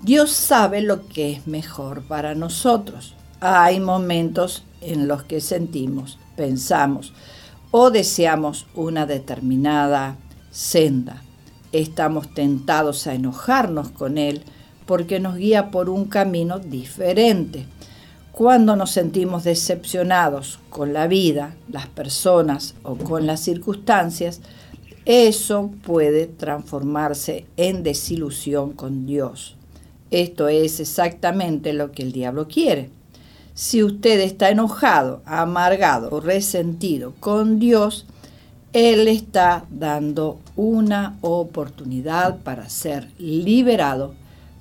Dios 0.00 0.32
sabe 0.32 0.80
lo 0.80 1.06
que 1.06 1.32
es 1.32 1.46
mejor 1.46 2.02
para 2.04 2.34
nosotros. 2.34 3.14
Hay 3.40 3.78
momentos 3.78 4.64
en 4.80 5.06
los 5.06 5.24
que 5.24 5.42
sentimos, 5.42 6.18
pensamos 6.34 7.12
o 7.72 7.90
deseamos 7.90 8.64
una 8.74 9.04
determinada 9.04 10.16
senda. 10.50 11.22
Estamos 11.72 12.32
tentados 12.32 13.06
a 13.06 13.12
enojarnos 13.12 13.90
con 13.90 14.16
Él 14.16 14.44
porque 14.90 15.20
nos 15.20 15.36
guía 15.36 15.70
por 15.70 15.88
un 15.88 16.06
camino 16.06 16.58
diferente. 16.58 17.64
Cuando 18.32 18.74
nos 18.74 18.90
sentimos 18.90 19.44
decepcionados 19.44 20.58
con 20.68 20.92
la 20.92 21.06
vida, 21.06 21.54
las 21.70 21.86
personas 21.86 22.74
o 22.82 22.96
con 22.96 23.24
las 23.24 23.38
circunstancias, 23.38 24.40
eso 25.04 25.70
puede 25.86 26.26
transformarse 26.26 27.46
en 27.56 27.84
desilusión 27.84 28.72
con 28.72 29.06
Dios. 29.06 29.54
Esto 30.10 30.48
es 30.48 30.80
exactamente 30.80 31.72
lo 31.72 31.92
que 31.92 32.02
el 32.02 32.10
diablo 32.10 32.48
quiere. 32.48 32.90
Si 33.54 33.84
usted 33.84 34.18
está 34.18 34.50
enojado, 34.50 35.22
amargado 35.24 36.08
o 36.10 36.18
resentido 36.18 37.14
con 37.20 37.60
Dios, 37.60 38.06
Él 38.72 39.06
está 39.06 39.66
dando 39.70 40.40
una 40.56 41.16
oportunidad 41.20 42.38
para 42.38 42.68
ser 42.68 43.08
liberado 43.18 44.18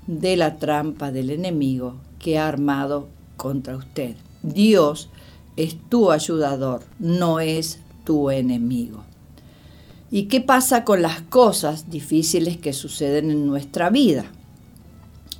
de 0.09 0.35
la 0.35 0.57
trampa 0.57 1.11
del 1.11 1.29
enemigo 1.29 1.93
que 2.17 2.39
ha 2.39 2.47
armado 2.47 3.09
contra 3.37 3.77
usted. 3.77 4.15
Dios 4.41 5.07
es 5.55 5.77
tu 5.87 6.09
ayudador, 6.09 6.81
no 6.97 7.39
es 7.39 7.79
tu 8.05 8.31
enemigo. 8.31 9.03
¿Y 10.09 10.23
qué 10.23 10.41
pasa 10.41 10.83
con 10.83 11.03
las 11.03 11.21
cosas 11.21 11.91
difíciles 11.91 12.57
que 12.57 12.73
suceden 12.73 13.29
en 13.29 13.45
nuestra 13.45 13.91
vida? 13.91 14.25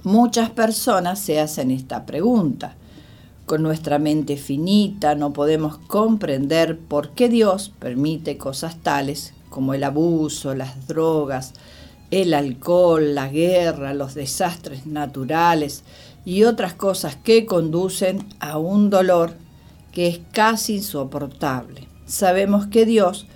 Muchas 0.04 0.52
personas 0.52 1.18
se 1.18 1.40
hacen 1.40 1.72
esta 1.72 2.06
pregunta. 2.06 2.76
Con 3.48 3.64
nuestra 3.64 3.98
mente 3.98 4.38
finita 4.38 5.16
no 5.16 5.34
podemos 5.34 5.80
comprender 5.80 6.78
por 6.78 7.10
qué 7.10 7.28
Dios 7.28 7.74
permite 7.80 8.38
cosas 8.38 8.78
tales 8.84 9.34
como 9.50 9.74
el 9.74 9.84
abuso, 9.84 10.54
las 10.54 10.88
drogas, 10.88 11.54
el 12.12 12.34
alcohol, 12.34 13.16
la 13.16 13.30
guerra, 13.30 13.94
los 13.94 14.16
desastres 14.16 14.86
naturales 14.86 15.84
y 16.26 16.44
otras 16.44 16.74
cosas 16.74 17.16
que 17.16 17.46
conducen 17.46 18.26
a 18.40 18.58
un 18.58 18.90
dolor 18.90 19.34
que 19.92 20.08
es 20.08 20.20
casi 20.32 20.78
insoportable. 20.78 21.88
Sabemos 22.06 22.68
que 22.68 22.86
Dios 22.86 23.28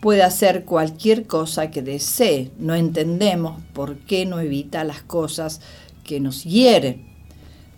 puede 0.00 0.22
hacer 0.22 0.64
cualquier 0.64 1.26
cosa 1.26 1.70
que 1.70 1.82
desee, 1.82 2.50
no 2.58 2.74
entendemos 2.74 3.60
por 3.72 3.96
qué 3.98 4.26
no 4.26 4.40
evita 4.40 4.84
las 4.84 5.02
cosas 5.02 5.60
que 6.04 6.20
nos 6.20 6.44
hieren. 6.44 7.06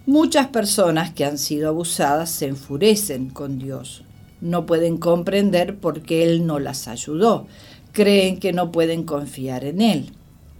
Muchas 0.06 0.48
personas 0.48 1.12
que 1.12 1.24
han 1.24 1.38
sido 1.38 1.68
abusadas 1.68 2.30
se 2.30 2.46
enfurecen 2.46 3.30
con 3.30 3.58
Dios, 3.58 4.04
no 4.40 4.66
pueden 4.66 4.98
comprender 4.98 5.78
por 5.78 6.02
qué 6.02 6.24
Él 6.24 6.46
no 6.46 6.58
las 6.58 6.88
ayudó, 6.88 7.46
creen 7.92 8.38
que 8.38 8.52
no 8.52 8.72
pueden 8.72 9.04
confiar 9.04 9.64
en 9.64 9.80
Él. 9.80 10.12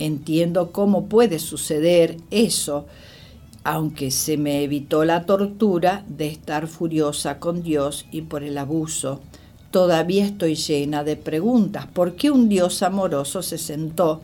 Entiendo 0.03 0.73
cómo 0.73 1.07
puede 1.07 1.39
suceder 1.39 2.17
eso, 2.33 2.87
aunque 3.63 4.11
se 4.11 4.37
me 4.37 4.65
evitó 4.65 5.05
la 5.05 5.27
tortura 5.27 6.05
de 6.09 6.27
estar 6.27 6.67
furiosa 6.67 7.39
con 7.39 7.63
Dios 7.63 8.07
y 8.11 8.23
por 8.23 8.43
el 8.43 8.59
abuso. 8.59 9.21
Todavía 9.71 10.25
estoy 10.25 10.57
llena 10.57 11.05
de 11.05 11.15
preguntas. 11.15 11.87
¿Por 11.87 12.17
qué 12.17 12.33
un 12.33 12.49
Dios 12.49 12.83
amoroso 12.83 13.43
se 13.43 13.59
sentó 13.59 14.23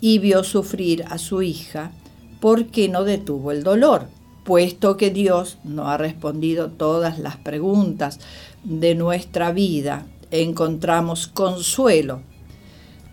y 0.00 0.18
vio 0.18 0.42
sufrir 0.42 1.04
a 1.08 1.16
su 1.16 1.42
hija? 1.42 1.92
¿Por 2.40 2.66
qué 2.66 2.88
no 2.88 3.04
detuvo 3.04 3.52
el 3.52 3.62
dolor? 3.62 4.08
Puesto 4.42 4.96
que 4.96 5.10
Dios 5.10 5.58
no 5.62 5.90
ha 5.90 5.96
respondido 5.96 6.70
todas 6.70 7.20
las 7.20 7.36
preguntas 7.36 8.18
de 8.64 8.96
nuestra 8.96 9.52
vida, 9.52 10.06
encontramos 10.32 11.28
consuelo 11.28 12.22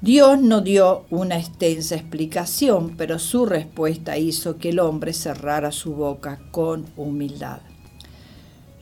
Dios 0.01 0.39
no 0.39 0.61
dio 0.61 1.05
una 1.09 1.39
extensa 1.39 1.95
explicación, 1.95 2.95
pero 2.97 3.17
su 3.17 3.47
respuesta 3.47 4.15
hizo 4.15 4.57
que 4.57 4.69
el 4.69 4.79
hombre 4.79 5.11
cerrara 5.11 5.71
su 5.71 5.95
boca 5.95 6.39
con 6.51 6.85
humildad. 6.95 7.61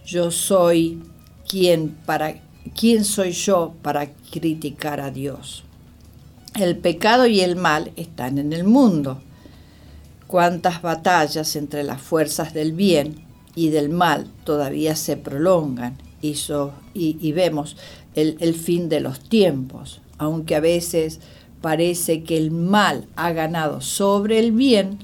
Yo 0.05 0.29
soy 0.29 1.01
quien 1.49 1.91
para 2.05 2.41
quién 2.77 3.05
soy 3.05 3.31
yo 3.31 3.75
para 3.81 4.11
criticar 4.29 4.99
a 4.99 5.09
Dios. 5.09 5.63
El 6.59 6.77
pecado 6.77 7.27
y 7.27 7.39
el 7.39 7.55
mal 7.55 7.93
están 7.95 8.37
en 8.37 8.51
el 8.51 8.65
mundo. 8.65 9.21
Cuántas 10.27 10.81
batallas 10.81 11.55
entre 11.55 11.83
las 11.83 12.01
fuerzas 12.01 12.53
del 12.53 12.73
bien 12.73 13.23
y 13.55 13.69
del 13.69 13.87
mal 13.87 14.27
todavía 14.43 14.97
se 14.97 15.15
prolongan 15.15 15.97
y, 16.21 17.31
vemos 17.31 17.77
el 18.15 18.55
fin 18.55 18.89
de 18.89 18.99
los 18.99 19.19
tiempos 19.19 20.01
aunque 20.17 20.55
a 20.55 20.59
veces 20.59 21.19
parece 21.61 22.23
que 22.23 22.37
el 22.37 22.51
mal 22.51 23.07
ha 23.15 23.31
ganado 23.31 23.81
sobre 23.81 24.39
el 24.39 24.51
bien, 24.51 24.99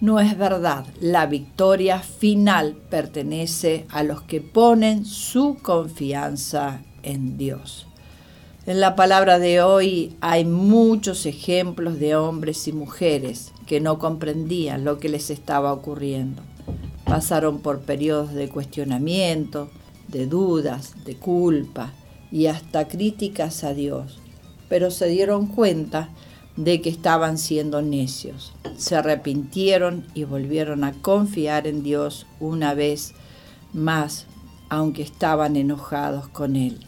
no 0.00 0.20
es 0.20 0.38
verdad. 0.38 0.86
La 1.00 1.26
victoria 1.26 1.98
final 1.98 2.76
pertenece 2.88 3.86
a 3.90 4.02
los 4.02 4.22
que 4.22 4.40
ponen 4.40 5.04
su 5.04 5.58
confianza 5.60 6.82
en 7.02 7.36
Dios. 7.36 7.86
En 8.66 8.80
la 8.80 8.94
palabra 8.94 9.38
de 9.38 9.62
hoy 9.62 10.16
hay 10.20 10.44
muchos 10.44 11.26
ejemplos 11.26 11.98
de 11.98 12.14
hombres 12.14 12.68
y 12.68 12.72
mujeres 12.72 13.52
que 13.66 13.80
no 13.80 13.98
comprendían 13.98 14.84
lo 14.84 14.98
que 14.98 15.08
les 15.08 15.30
estaba 15.30 15.72
ocurriendo. 15.72 16.42
Pasaron 17.04 17.60
por 17.60 17.80
periodos 17.80 18.32
de 18.32 18.48
cuestionamiento, 18.48 19.70
de 20.08 20.26
dudas, 20.26 20.94
de 21.04 21.16
culpa 21.16 21.92
y 22.30 22.46
hasta 22.46 22.86
críticas 22.86 23.64
a 23.64 23.74
Dios 23.74 24.20
pero 24.70 24.90
se 24.92 25.08
dieron 25.08 25.48
cuenta 25.48 26.08
de 26.56 26.80
que 26.80 26.88
estaban 26.88 27.36
siendo 27.38 27.82
necios. 27.82 28.52
Se 28.78 28.96
arrepintieron 28.96 30.06
y 30.14 30.24
volvieron 30.24 30.84
a 30.84 30.92
confiar 30.92 31.66
en 31.66 31.82
Dios 31.82 32.26
una 32.38 32.72
vez 32.74 33.12
más, 33.72 34.26
aunque 34.68 35.02
estaban 35.02 35.56
enojados 35.56 36.28
con 36.28 36.54
Él. 36.54 36.86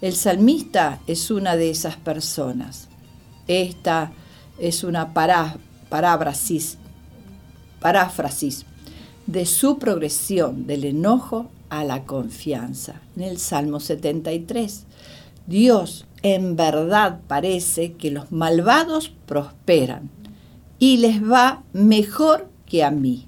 El 0.00 0.14
salmista 0.14 1.00
es 1.06 1.30
una 1.30 1.56
de 1.56 1.70
esas 1.70 1.96
personas. 1.96 2.88
Esta 3.48 4.12
es 4.58 4.84
una 4.84 5.12
paráfrasis, 5.12 6.78
paráfrasis 7.80 8.64
de 9.26 9.46
su 9.46 9.78
progresión 9.78 10.66
del 10.66 10.84
enojo 10.84 11.50
a 11.70 11.82
la 11.82 12.04
confianza. 12.04 13.00
En 13.16 13.22
el 13.22 13.38
Salmo 13.38 13.80
73, 13.80 14.84
Dios 15.46 16.06
en 16.22 16.56
verdad 16.56 17.20
parece 17.26 17.92
que 17.92 18.10
los 18.10 18.30
malvados 18.32 19.12
prosperan 19.26 20.10
y 20.78 20.98
les 20.98 21.22
va 21.22 21.62
mejor 21.72 22.48
que 22.66 22.84
a 22.84 22.90
mí. 22.90 23.26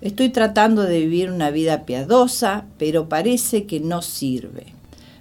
Estoy 0.00 0.30
tratando 0.30 0.82
de 0.82 1.00
vivir 1.00 1.30
una 1.30 1.50
vida 1.50 1.84
piadosa, 1.86 2.64
pero 2.78 3.08
parece 3.08 3.66
que 3.66 3.78
no 3.78 4.02
sirve. 4.02 4.66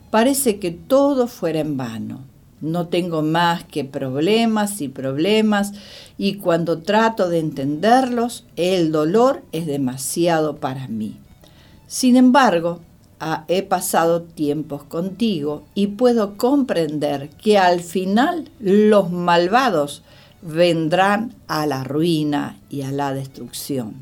Parece 0.10 0.60
que 0.60 0.72
todo 0.72 1.28
fuera 1.28 1.60
en 1.60 1.78
vano. 1.78 2.22
No 2.62 2.88
tengo 2.88 3.22
más 3.22 3.64
que 3.64 3.86
problemas 3.86 4.82
y 4.82 4.88
problemas 4.88 5.74
y 6.18 6.36
cuando 6.36 6.80
trato 6.80 7.30
de 7.30 7.40
entenderlos, 7.40 8.46
el 8.56 8.92
dolor 8.92 9.44
es 9.52 9.66
demasiado 9.66 10.58
para 10.58 10.88
mí. 10.88 11.18
Sin 11.88 12.16
embargo, 12.18 12.82
he 13.48 13.62
pasado 13.62 14.24
tiempos 14.24 14.84
contigo 14.84 15.64
y 15.76 15.88
puedo 15.88 16.38
comprender 16.38 17.30
que 17.30 17.58
al 17.58 17.82
final 17.82 18.50
los 18.60 19.12
malvados 19.12 20.02
vendrán 20.42 21.36
a 21.48 21.68
la 21.68 21.84
ruina 21.84 22.60
y 22.70 22.82
a 22.82 22.92
la 22.92 23.14
destrucción. 23.14 23.94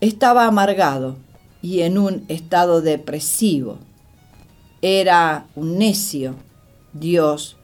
Estaba 0.00 0.46
amargado 0.46 1.16
y 1.60 1.80
en 1.80 1.98
un 1.98 2.24
estado 2.28 2.80
depresivo. 2.80 3.78
Era 4.80 5.46
un 5.54 5.78
necio, 5.78 6.34
Dios, 6.92 7.56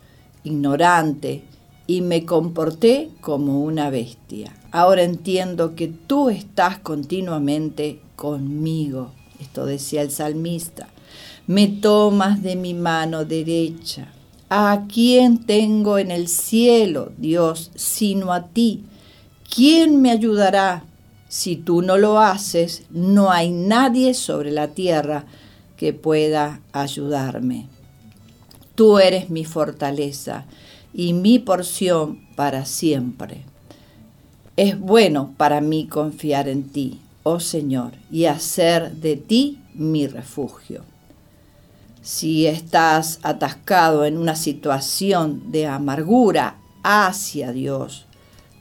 ignorante, 0.45 1.43
y 1.87 2.03
me 2.03 2.27
comporté 2.27 3.09
como 3.23 3.63
una 3.63 3.89
bestia. 3.89 4.55
Ahora 4.71 5.03
entiendo 5.03 5.75
que 5.75 5.89
tú 5.89 6.29
estás 6.29 6.79
continuamente 6.79 8.03
conmigo. 8.15 9.13
Esto 9.41 9.67
decía 9.67 10.03
el 10.03 10.11
salmista. 10.11 10.89
Me 11.47 11.69
tomas 11.69 12.43
de 12.43 12.57
mi 12.57 12.75
mano 12.75 13.25
derecha. 13.25 14.09
¿A 14.51 14.85
quién 14.93 15.45
tengo 15.45 15.99
en 15.99 16.11
el 16.11 16.29
cielo, 16.29 17.13
Dios, 17.19 17.71
sino 17.75 18.33
a 18.33 18.49
ti? 18.49 18.85
¿Quién 19.55 20.01
me 20.01 20.11
ayudará? 20.11 20.85
Si 21.29 21.57
tú 21.57 21.83
no 21.83 21.99
lo 21.99 22.19
haces, 22.19 22.85
no 22.91 23.31
hay 23.31 23.51
nadie 23.51 24.15
sobre 24.15 24.51
la 24.51 24.69
tierra 24.69 25.27
que 25.77 25.93
pueda 25.93 26.61
ayudarme. 26.73 27.69
Tú 28.75 28.99
eres 28.99 29.29
mi 29.29 29.45
fortaleza 29.45 30.47
y 30.95 31.13
mi 31.13 31.39
porción 31.39 32.21
para 32.35 32.65
siempre. 32.65 33.43
Es 34.57 34.79
bueno 34.79 35.35
para 35.37 35.61
mí 35.61 35.87
confiar 35.87 36.49
en 36.49 36.65
ti, 36.65 37.01
oh 37.31 37.41
Señor, 37.41 37.93
y 38.11 38.25
hacer 38.25 38.93
de 38.93 39.17
ti 39.17 39.61
mi 39.75 40.07
refugio. 40.07 40.83
Si 42.03 42.47
estás 42.47 43.19
atascado 43.23 44.05
en 44.07 44.17
una 44.17 44.35
situación 44.35 45.51
de 45.53 45.67
amargura 45.67 46.57
hacia 46.83 47.53
Dios, 47.53 48.07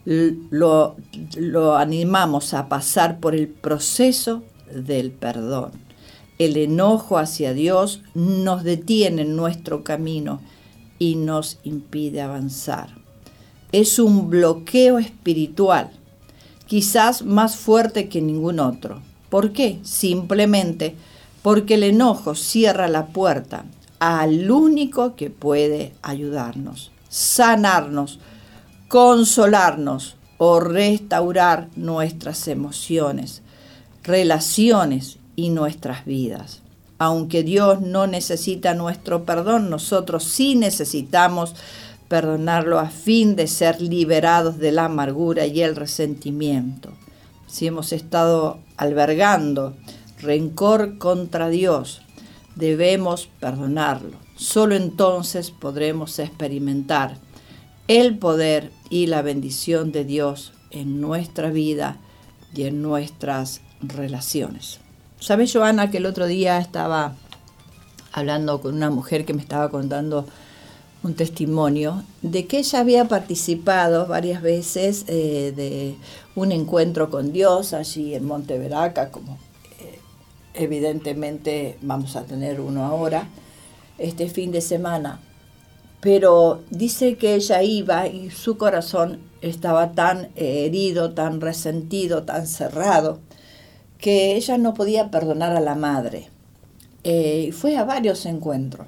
lo, 0.04 0.96
lo 1.36 1.76
animamos 1.76 2.52
a 2.52 2.68
pasar 2.68 3.20
por 3.20 3.34
el 3.34 3.48
proceso 3.48 4.42
del 4.70 5.12
perdón. 5.12 5.72
El 6.38 6.56
enojo 6.56 7.18
hacia 7.18 7.52
Dios 7.52 8.02
nos 8.14 8.64
detiene 8.64 9.22
en 9.22 9.34
nuestro 9.34 9.82
camino 9.82 10.40
y 10.98 11.16
nos 11.16 11.58
impide 11.62 12.20
avanzar. 12.20 12.90
Es 13.72 13.98
un 13.98 14.30
bloqueo 14.30 14.98
espiritual, 14.98 15.90
quizás 16.68 17.22
más 17.22 17.56
fuerte 17.56 18.08
que 18.08 18.22
ningún 18.22 18.60
otro. 18.60 19.02
¿Por 19.28 19.52
qué? 19.52 19.80
Simplemente 19.82 20.94
porque 21.42 21.74
el 21.74 21.82
enojo 21.82 22.36
cierra 22.36 22.86
la 22.86 23.06
puerta 23.06 23.64
al 23.98 24.48
único 24.50 25.16
que 25.16 25.30
puede 25.30 25.92
ayudarnos, 26.02 26.92
sanarnos, 27.08 28.20
consolarnos 28.86 30.14
o 30.36 30.60
restaurar 30.60 31.68
nuestras 31.74 32.46
emociones, 32.46 33.42
relaciones 34.04 35.18
y 35.34 35.50
nuestras 35.50 36.04
vidas 36.04 36.62
aunque 36.98 37.44
Dios 37.44 37.80
no 37.80 38.06
necesita 38.06 38.74
nuestro 38.74 39.24
perdón, 39.24 39.70
nosotros 39.70 40.24
sí 40.24 40.56
necesitamos 40.56 41.54
perdonarlo 42.08 42.78
a 42.78 42.88
fin 42.88 43.36
de 43.36 43.46
ser 43.46 43.80
liberados 43.80 44.58
de 44.58 44.72
la 44.72 44.86
amargura 44.86 45.46
y 45.46 45.62
el 45.62 45.76
resentimiento. 45.76 46.90
Si 47.46 47.66
hemos 47.66 47.92
estado 47.92 48.58
albergando 48.76 49.76
rencor 50.20 50.98
contra 50.98 51.48
Dios, 51.48 52.02
debemos 52.56 53.28
perdonarlo. 53.40 54.16
Solo 54.36 54.74
entonces 54.74 55.50
podremos 55.50 56.18
experimentar 56.18 57.16
el 57.88 58.18
poder 58.18 58.70
y 58.90 59.06
la 59.06 59.22
bendición 59.22 59.92
de 59.92 60.04
Dios 60.04 60.52
en 60.70 61.00
nuestra 61.00 61.50
vida 61.50 61.98
y 62.54 62.64
en 62.64 62.82
nuestras 62.82 63.60
relaciones. 63.80 64.80
¿Sabes, 65.20 65.52
Joana, 65.52 65.90
que 65.90 65.98
el 65.98 66.06
otro 66.06 66.26
día 66.26 66.58
estaba 66.58 67.14
hablando 68.12 68.60
con 68.60 68.74
una 68.74 68.90
mujer 68.90 69.24
que 69.24 69.34
me 69.34 69.42
estaba 69.42 69.70
contando 69.70 70.26
un 71.08 71.14
testimonio 71.14 72.04
de 72.20 72.46
que 72.46 72.58
ella 72.58 72.80
había 72.80 73.06
participado 73.06 74.06
varias 74.06 74.42
veces 74.42 75.06
eh, 75.08 75.54
de 75.56 75.96
un 76.36 76.52
encuentro 76.52 77.08
con 77.08 77.32
Dios 77.32 77.72
allí 77.72 78.14
en 78.14 78.26
Monteveraca, 78.26 79.10
como 79.10 79.38
eh, 79.80 79.98
evidentemente 80.52 81.78
vamos 81.80 82.14
a 82.14 82.24
tener 82.24 82.60
uno 82.60 82.84
ahora, 82.84 83.26
este 83.96 84.28
fin 84.28 84.52
de 84.52 84.60
semana. 84.60 85.20
Pero 86.00 86.62
dice 86.70 87.16
que 87.16 87.34
ella 87.34 87.62
iba 87.62 88.06
y 88.06 88.30
su 88.30 88.58
corazón 88.58 89.20
estaba 89.40 89.92
tan 89.92 90.26
eh, 90.36 90.66
herido, 90.66 91.14
tan 91.14 91.40
resentido, 91.40 92.24
tan 92.24 92.46
cerrado, 92.46 93.18
que 93.96 94.36
ella 94.36 94.58
no 94.58 94.74
podía 94.74 95.10
perdonar 95.10 95.56
a 95.56 95.60
la 95.60 95.74
madre. 95.74 96.28
Fue 97.52 97.78
a 97.78 97.84
varios 97.84 98.26
encuentros. 98.26 98.86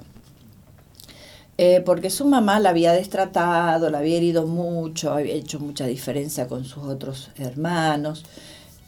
Eh, 1.63 1.79
porque 1.85 2.09
su 2.09 2.25
mamá 2.25 2.59
la 2.59 2.71
había 2.71 2.91
destratado, 2.91 3.91
la 3.91 3.99
había 3.99 4.17
herido 4.17 4.47
mucho, 4.47 5.11
había 5.11 5.35
hecho 5.35 5.59
mucha 5.59 5.85
diferencia 5.85 6.47
con 6.47 6.65
sus 6.65 6.85
otros 6.85 7.29
hermanos. 7.37 8.23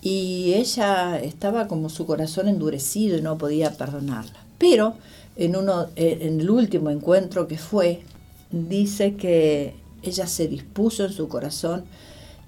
Y 0.01 0.55
ella 0.55 1.19
estaba 1.19 1.67
como 1.67 1.89
su 1.89 2.07
corazón 2.07 2.47
endurecido 2.47 3.15
y 3.15 3.21
no 3.21 3.37
podía 3.37 3.77
perdonarla. 3.77 4.39
Pero 4.57 4.95
en, 5.35 5.53
eh, 5.97 6.17
el 6.21 6.49
último 6.49 6.89
encuentro 6.89 7.47
que 7.47 7.59
fue, 7.59 8.01
dice 8.49 9.13
que 9.17 9.75
ella 10.01 10.25
se 10.25 10.47
dispuso 10.47 11.05
en 11.05 11.13
su 11.13 11.27
corazón 11.27 11.83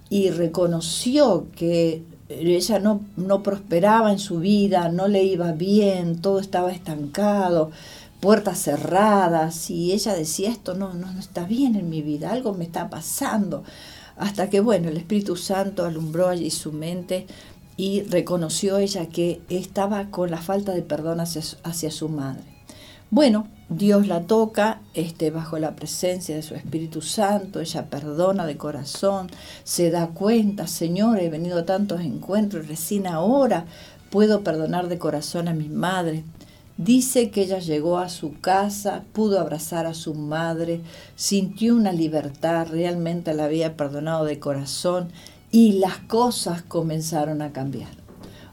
y 0.09 0.31
reconoció 0.31 1.45
que 1.55 2.01
ella 2.29 2.79
no 2.79 3.43
prosperaba 3.43 4.11
en 4.11 4.17
su 4.17 4.39
vida, 4.39 4.89
no 4.89 5.07
le 5.07 5.23
iba 5.23 5.51
bien, 5.51 6.19
todo 6.19 6.39
estaba 6.39 6.71
estancado, 6.71 7.69
puertas 8.25 8.57
cerradas, 8.57 9.69
y 9.69 9.91
ella 9.91 10.15
decía, 10.15 10.49
esto 10.49 10.73
no, 10.73 10.95
no, 10.95 11.13
no 11.13 11.19
está 11.19 11.45
bien 11.45 11.75
en 11.75 11.91
mi 11.91 12.01
vida, 12.01 12.31
algo 12.31 12.55
me 12.55 12.63
está 12.63 12.89
pasando. 12.89 13.63
Hasta 14.17 14.49
que, 14.49 14.61
bueno, 14.61 14.89
el 14.89 14.97
Espíritu 14.97 15.35
Santo 15.35 15.85
alumbró 15.85 16.29
allí 16.29 16.49
su 16.49 16.71
mente 16.71 17.27
y 17.77 18.01
reconoció 18.01 18.79
ella 18.79 19.09
que 19.09 19.41
estaba 19.49 20.09
con 20.09 20.31
la 20.31 20.41
falta 20.41 20.71
de 20.71 20.81
perdón 20.81 21.19
hacia, 21.19 21.43
hacia 21.61 21.91
su 21.91 22.09
madre. 22.09 22.41
Bueno, 23.11 23.47
Dios 23.69 24.07
la 24.07 24.23
toca 24.23 24.81
este, 24.95 25.29
bajo 25.29 25.59
la 25.59 25.75
presencia 25.75 26.35
de 26.35 26.41
su 26.41 26.55
Espíritu 26.55 27.03
Santo, 27.03 27.59
ella 27.59 27.91
perdona 27.91 28.47
de 28.47 28.57
corazón, 28.57 29.29
se 29.63 29.91
da 29.91 30.07
cuenta, 30.07 30.65
Señor, 30.65 31.19
he 31.19 31.29
venido 31.29 31.59
a 31.59 31.65
tantos 31.65 32.01
encuentros, 32.01 32.67
recién 32.67 33.05
ahora 33.05 33.67
puedo 34.09 34.43
perdonar 34.43 34.87
de 34.87 34.97
corazón 34.97 35.47
a 35.47 35.53
mi 35.53 35.69
madre. 35.69 36.23
Dice 36.77 37.29
que 37.29 37.43
ella 37.43 37.59
llegó 37.59 37.99
a 37.99 38.09
su 38.09 38.33
casa, 38.41 39.03
pudo 39.13 39.39
abrazar 39.39 39.85
a 39.85 39.93
su 39.93 40.13
madre, 40.13 40.81
sintió 41.15 41.73
una 41.73 41.93
libertad, 41.93 42.67
realmente 42.69 43.33
la 43.33 43.45
había 43.45 43.77
perdonado 43.77 44.25
de 44.25 44.39
corazón 44.39 45.09
y 45.51 45.73
las 45.73 45.99
cosas 45.99 46.63
comenzaron 46.63 47.41
a 47.41 47.53
cambiar. 47.53 47.91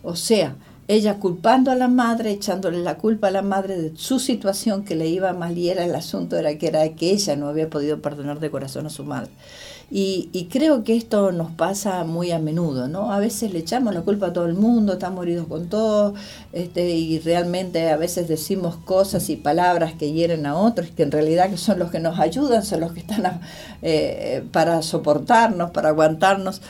O 0.05 0.15
sea, 0.15 0.57
ella 0.87 1.19
culpando 1.19 1.73
a 1.73 1.75
la 1.75 1.89
madre, 1.89 2.31
echándole 2.31 2.79
la 2.79 2.97
culpa 2.97 3.27
a 3.27 3.33
la 3.33 3.43
madre 3.43 3.77
de 3.81 3.97
su 3.97 4.21
situación 4.21 4.85
que 4.85 4.95
le 4.95 5.09
iba 5.09 5.33
mal 5.33 5.59
y 5.59 5.69
era 5.69 5.85
el 5.85 5.95
asunto 5.95 6.37
era 6.37 6.57
que 6.59 6.69
era 6.69 6.89
que 6.91 7.11
ella 7.11 7.35
no 7.35 7.49
había 7.49 7.71
podido 7.71 8.01
perdonar 8.01 8.39
de 8.39 8.51
corazón 8.51 8.87
a 8.87 8.91
su 8.91 9.03
madre. 9.05 9.31
Y, 9.95 10.49
creo 10.51 10.85
que 10.85 10.97
esto 10.97 11.33
nos 11.33 11.51
pasa 11.51 12.05
muy 12.05 12.31
a 12.31 12.39
menudo, 12.39 12.89
¿no? 12.89 13.13
A 13.13 13.19
veces 13.19 13.53
le 13.53 13.59
echamos 13.59 13.93
la 13.93 14.01
culpa 14.01 14.29
a 14.29 14.33
todo 14.33 14.47
el 14.47 14.55
mundo, 14.55 14.95
estamos 14.95 15.23
heridos 15.25 15.47
con 15.49 15.69
todo, 15.69 16.15
este, 16.55 16.89
y 16.93 17.19
realmente 17.19 17.91
a 17.91 17.99
veces 17.99 18.27
decimos 18.27 18.77
cosas 18.77 19.29
y 19.29 19.37
palabras 19.37 19.93
que 19.93 20.11
hieren 20.11 20.47
a 20.47 20.57
otros, 20.57 20.89
que 20.97 21.03
en 21.03 21.11
realidad 21.11 21.51
son 21.57 21.79
los 21.79 21.91
que 21.91 22.01
nos 22.01 22.19
ayudan, 22.19 22.65
son 22.65 22.81
los 22.81 22.93
que 22.93 23.01
están 23.01 23.41
eh, 23.83 24.43
para 24.51 24.81
soportarnos, 24.81 25.73
para 25.73 25.91
aguantarnos. 25.91 26.63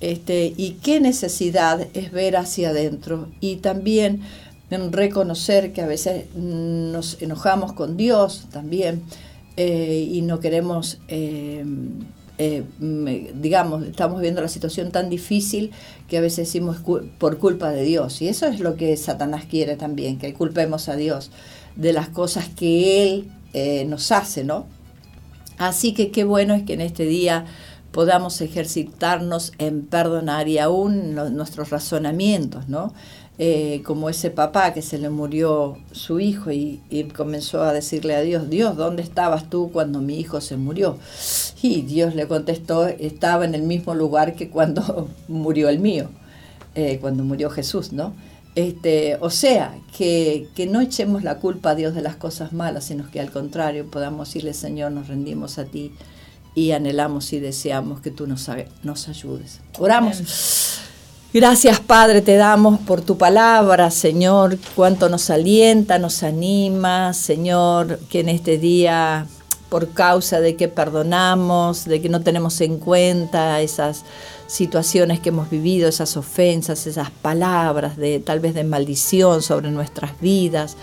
Este, 0.00 0.54
y 0.56 0.78
qué 0.82 1.00
necesidad 1.00 1.86
es 1.92 2.10
ver 2.10 2.38
hacia 2.38 2.70
adentro 2.70 3.28
y 3.40 3.56
también 3.56 4.22
reconocer 4.70 5.74
que 5.74 5.82
a 5.82 5.86
veces 5.86 6.34
nos 6.34 7.20
enojamos 7.20 7.74
con 7.74 7.98
Dios 7.98 8.46
también 8.50 9.02
eh, 9.56 10.08
y 10.10 10.22
no 10.22 10.40
queremos, 10.40 10.98
eh, 11.08 11.64
eh, 12.42 12.64
digamos, 13.34 13.84
estamos 13.84 14.20
viendo 14.20 14.40
la 14.40 14.48
situación 14.48 14.90
tan 14.90 15.10
difícil 15.10 15.72
que 16.08 16.18
a 16.18 16.20
veces 16.20 16.46
decimos 16.46 16.78
por 17.18 17.38
culpa 17.38 17.70
de 17.70 17.82
Dios. 17.82 18.22
Y 18.22 18.28
eso 18.28 18.46
es 18.46 18.60
lo 18.60 18.76
que 18.76 18.96
Satanás 18.96 19.44
quiere 19.44 19.76
también, 19.76 20.18
que 20.18 20.32
culpemos 20.32 20.88
a 20.88 20.96
Dios 20.96 21.30
de 21.76 21.92
las 21.92 22.08
cosas 22.08 22.48
que 22.48 23.02
Él 23.02 23.30
nos 23.88 24.10
hace, 24.10 24.44
¿no? 24.44 24.66
Así 25.58 25.92
que 25.92 26.10
qué 26.10 26.24
bueno 26.24 26.54
es 26.54 26.62
que 26.62 26.72
en 26.72 26.80
este 26.80 27.04
día 27.04 27.44
podamos 27.92 28.40
ejercitarnos 28.40 29.52
en 29.58 29.82
perdonar 29.82 30.48
y 30.48 30.58
aún 30.58 31.14
nuestros 31.14 31.70
razonamientos, 31.70 32.68
¿no? 32.68 32.94
Eh, 33.42 33.80
como 33.86 34.10
ese 34.10 34.30
papá 34.30 34.74
que 34.74 34.82
se 34.82 34.98
le 34.98 35.08
murió 35.08 35.78
su 35.92 36.20
hijo 36.20 36.50
y, 36.50 36.82
comenzó 37.16 37.62
a 37.62 37.72
decirle 37.72 38.14
a 38.14 38.20
Dios, 38.20 38.50
Dios, 38.50 38.76
¿dónde 38.76 39.02
estabas 39.02 39.48
tú 39.48 39.70
cuando 39.72 40.02
mi 40.02 40.20
hijo 40.20 40.42
se 40.42 40.58
murió? 40.58 40.98
Y 41.62 41.80
Dios 41.80 42.14
le 42.14 42.28
contestó, 42.28 42.86
estaba 42.86 43.46
en 43.46 43.54
el 43.54 43.62
mismo 43.62 43.94
lugar 43.94 44.34
que 44.34 44.50
cuando 44.50 45.08
murió 45.28 45.70
el 45.70 45.78
mío, 45.78 46.10
eh, 46.74 46.98
cuando 47.00 47.24
murió 47.24 47.48
Jesús, 47.48 47.94
¿no? 47.94 48.12
Este, 48.56 49.16
o 49.22 49.30
sea, 49.30 49.74
que, 49.96 50.50
no 50.68 50.82
echemos 50.82 51.24
la 51.24 51.38
culpa 51.38 51.70
a 51.70 51.74
Dios 51.74 51.94
de 51.94 52.02
las 52.02 52.16
cosas 52.16 52.52
malas, 52.52 52.84
sino 52.84 53.10
que 53.10 53.20
al 53.20 53.30
contrario 53.30 53.90
podamos 53.90 54.28
decirle, 54.28 54.52
Señor, 54.52 54.92
nos 54.92 55.08
rendimos 55.08 55.56
a 55.56 55.64
ti 55.64 55.94
y 56.54 56.72
anhelamos 56.72 57.32
y 57.32 57.40
deseamos 57.40 58.02
que 58.02 58.10
tú 58.10 58.26
nos, 58.26 58.50
nos 58.82 59.08
ayudes. 59.08 59.60
Oramos. 59.78 60.79
Gracias 61.32 61.78
Padre, 61.78 62.22
te 62.22 62.34
damos 62.34 62.80
por 62.80 63.02
tu 63.02 63.16
palabra, 63.16 63.92
Señor, 63.92 64.58
cuánto 64.74 65.08
nos 65.08 65.30
alienta, 65.30 66.00
nos 66.00 66.24
anima, 66.24 67.14
Señor, 67.14 68.00
que 68.10 68.18
en 68.18 68.28
este 68.30 68.58
día, 68.58 69.28
por 69.68 69.90
causa 69.90 70.40
de 70.40 70.56
que 70.56 70.66
perdonamos, 70.66 71.84
de 71.84 72.02
que 72.02 72.08
no 72.08 72.20
tenemos 72.22 72.60
en 72.60 72.78
cuenta 72.78 73.60
esas 73.60 74.04
situaciones 74.48 75.20
que 75.20 75.28
hemos 75.28 75.48
vivido, 75.48 75.88
esas 75.88 76.16
ofensas, 76.16 76.88
esas 76.88 77.12
palabras 77.12 77.96
de 77.96 78.18
tal 78.18 78.40
vez 78.40 78.52
de 78.52 78.64
maldición 78.64 79.40
sobre 79.40 79.70
nuestras 79.70 80.20
vidas, 80.20 80.76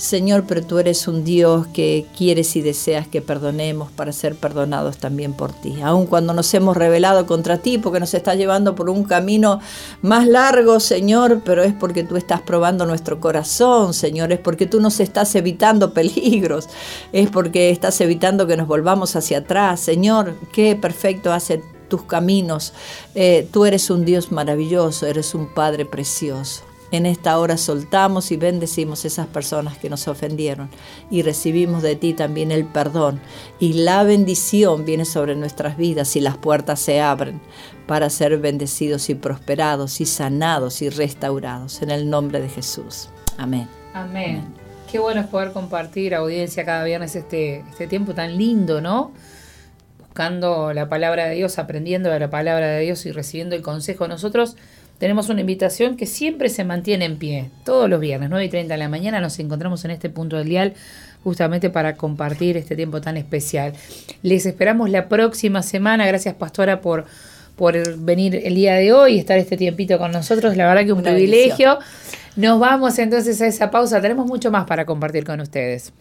Señor, 0.00 0.44
pero 0.48 0.62
tú 0.62 0.78
eres 0.78 1.06
un 1.08 1.24
Dios 1.24 1.66
que 1.74 2.06
quieres 2.16 2.56
y 2.56 2.62
deseas 2.62 3.06
que 3.06 3.20
perdonemos 3.20 3.90
para 3.90 4.12
ser 4.12 4.34
perdonados 4.34 4.96
también 4.96 5.34
por 5.34 5.52
ti. 5.52 5.82
Aun 5.82 6.06
cuando 6.06 6.32
nos 6.32 6.54
hemos 6.54 6.74
rebelado 6.74 7.26
contra 7.26 7.58
ti, 7.58 7.76
porque 7.76 8.00
nos 8.00 8.14
estás 8.14 8.38
llevando 8.38 8.74
por 8.74 8.88
un 8.88 9.04
camino 9.04 9.60
más 10.00 10.26
largo, 10.26 10.80
Señor, 10.80 11.42
pero 11.44 11.62
es 11.62 11.74
porque 11.74 12.02
tú 12.02 12.16
estás 12.16 12.40
probando 12.40 12.86
nuestro 12.86 13.20
corazón, 13.20 13.92
Señor, 13.92 14.32
es 14.32 14.38
porque 14.38 14.64
tú 14.64 14.80
nos 14.80 15.00
estás 15.00 15.34
evitando 15.34 15.92
peligros, 15.94 16.70
es 17.12 17.28
porque 17.28 17.68
estás 17.68 18.00
evitando 18.00 18.46
que 18.46 18.56
nos 18.56 18.66
volvamos 18.66 19.16
hacia 19.16 19.40
atrás. 19.40 19.80
Señor, 19.80 20.34
qué 20.50 20.76
perfecto 20.76 21.30
hace 21.30 21.62
tus 21.90 22.04
caminos. 22.04 22.72
Eh, 23.14 23.46
tú 23.52 23.66
eres 23.66 23.90
un 23.90 24.06
Dios 24.06 24.32
maravilloso, 24.32 25.06
eres 25.06 25.34
un 25.34 25.52
Padre 25.52 25.84
precioso. 25.84 26.69
En 26.92 27.06
esta 27.06 27.38
hora 27.38 27.56
soltamos 27.56 28.32
y 28.32 28.36
bendecimos 28.36 29.04
esas 29.04 29.28
personas 29.28 29.78
que 29.78 29.88
nos 29.88 30.08
ofendieron 30.08 30.70
y 31.10 31.22
recibimos 31.22 31.82
de 31.82 31.94
ti 31.94 32.14
también 32.14 32.50
el 32.50 32.64
perdón. 32.64 33.20
Y 33.60 33.74
la 33.74 34.02
bendición 34.02 34.84
viene 34.84 35.04
sobre 35.04 35.36
nuestras 35.36 35.76
vidas 35.76 36.16
y 36.16 36.20
las 36.20 36.36
puertas 36.36 36.80
se 36.80 37.00
abren 37.00 37.40
para 37.86 38.10
ser 38.10 38.38
bendecidos 38.38 39.08
y 39.08 39.14
prosperados 39.14 40.00
y 40.00 40.06
sanados 40.06 40.82
y 40.82 40.88
restaurados. 40.88 41.80
En 41.82 41.90
el 41.90 42.10
nombre 42.10 42.40
de 42.40 42.48
Jesús. 42.48 43.08
Amén. 43.38 43.68
Amén. 43.94 44.44
Qué 44.90 44.98
bueno 44.98 45.20
es 45.20 45.28
poder 45.28 45.52
compartir, 45.52 46.16
audiencia, 46.16 46.64
cada 46.64 46.82
viernes 46.82 47.14
este, 47.14 47.60
este 47.70 47.86
tiempo 47.86 48.14
tan 48.14 48.36
lindo, 48.36 48.80
¿no? 48.80 49.12
Buscando 49.98 50.72
la 50.72 50.88
palabra 50.88 51.26
de 51.26 51.36
Dios, 51.36 51.60
aprendiendo 51.60 52.10
de 52.10 52.18
la 52.18 52.30
palabra 52.30 52.66
de 52.66 52.80
Dios 52.80 53.06
y 53.06 53.12
recibiendo 53.12 53.54
el 53.54 53.62
consejo. 53.62 54.08
Nosotros 54.08 54.56
tenemos 55.00 55.30
una 55.30 55.40
invitación 55.40 55.96
que 55.96 56.04
siempre 56.04 56.50
se 56.50 56.62
mantiene 56.62 57.06
en 57.06 57.16
pie. 57.16 57.50
Todos 57.64 57.88
los 57.88 58.00
viernes, 58.00 58.28
9 58.28 58.44
y 58.44 58.48
30 58.50 58.74
de 58.74 58.78
la 58.78 58.90
mañana, 58.90 59.18
nos 59.18 59.38
encontramos 59.38 59.82
en 59.86 59.92
este 59.92 60.10
punto 60.10 60.36
del 60.36 60.46
dial 60.46 60.74
justamente 61.24 61.70
para 61.70 61.96
compartir 61.96 62.58
este 62.58 62.76
tiempo 62.76 63.00
tan 63.00 63.16
especial. 63.16 63.72
Les 64.22 64.44
esperamos 64.44 64.90
la 64.90 65.08
próxima 65.08 65.62
semana. 65.62 66.06
Gracias, 66.06 66.34
Pastora, 66.34 66.82
por, 66.82 67.06
por 67.56 67.96
venir 67.96 68.42
el 68.44 68.54
día 68.54 68.74
de 68.74 68.92
hoy 68.92 69.14
y 69.14 69.18
estar 69.18 69.38
este 69.38 69.56
tiempito 69.56 69.96
con 69.96 70.12
nosotros. 70.12 70.54
La 70.54 70.68
verdad 70.68 70.84
que 70.84 70.92
un 70.92 71.02
privilegio. 71.02 71.78
Nos 72.36 72.60
vamos 72.60 72.98
entonces 72.98 73.40
a 73.40 73.46
esa 73.46 73.70
pausa. 73.70 74.02
Tenemos 74.02 74.26
mucho 74.26 74.50
más 74.50 74.66
para 74.66 74.84
compartir 74.84 75.24
con 75.24 75.40
ustedes. 75.40 75.94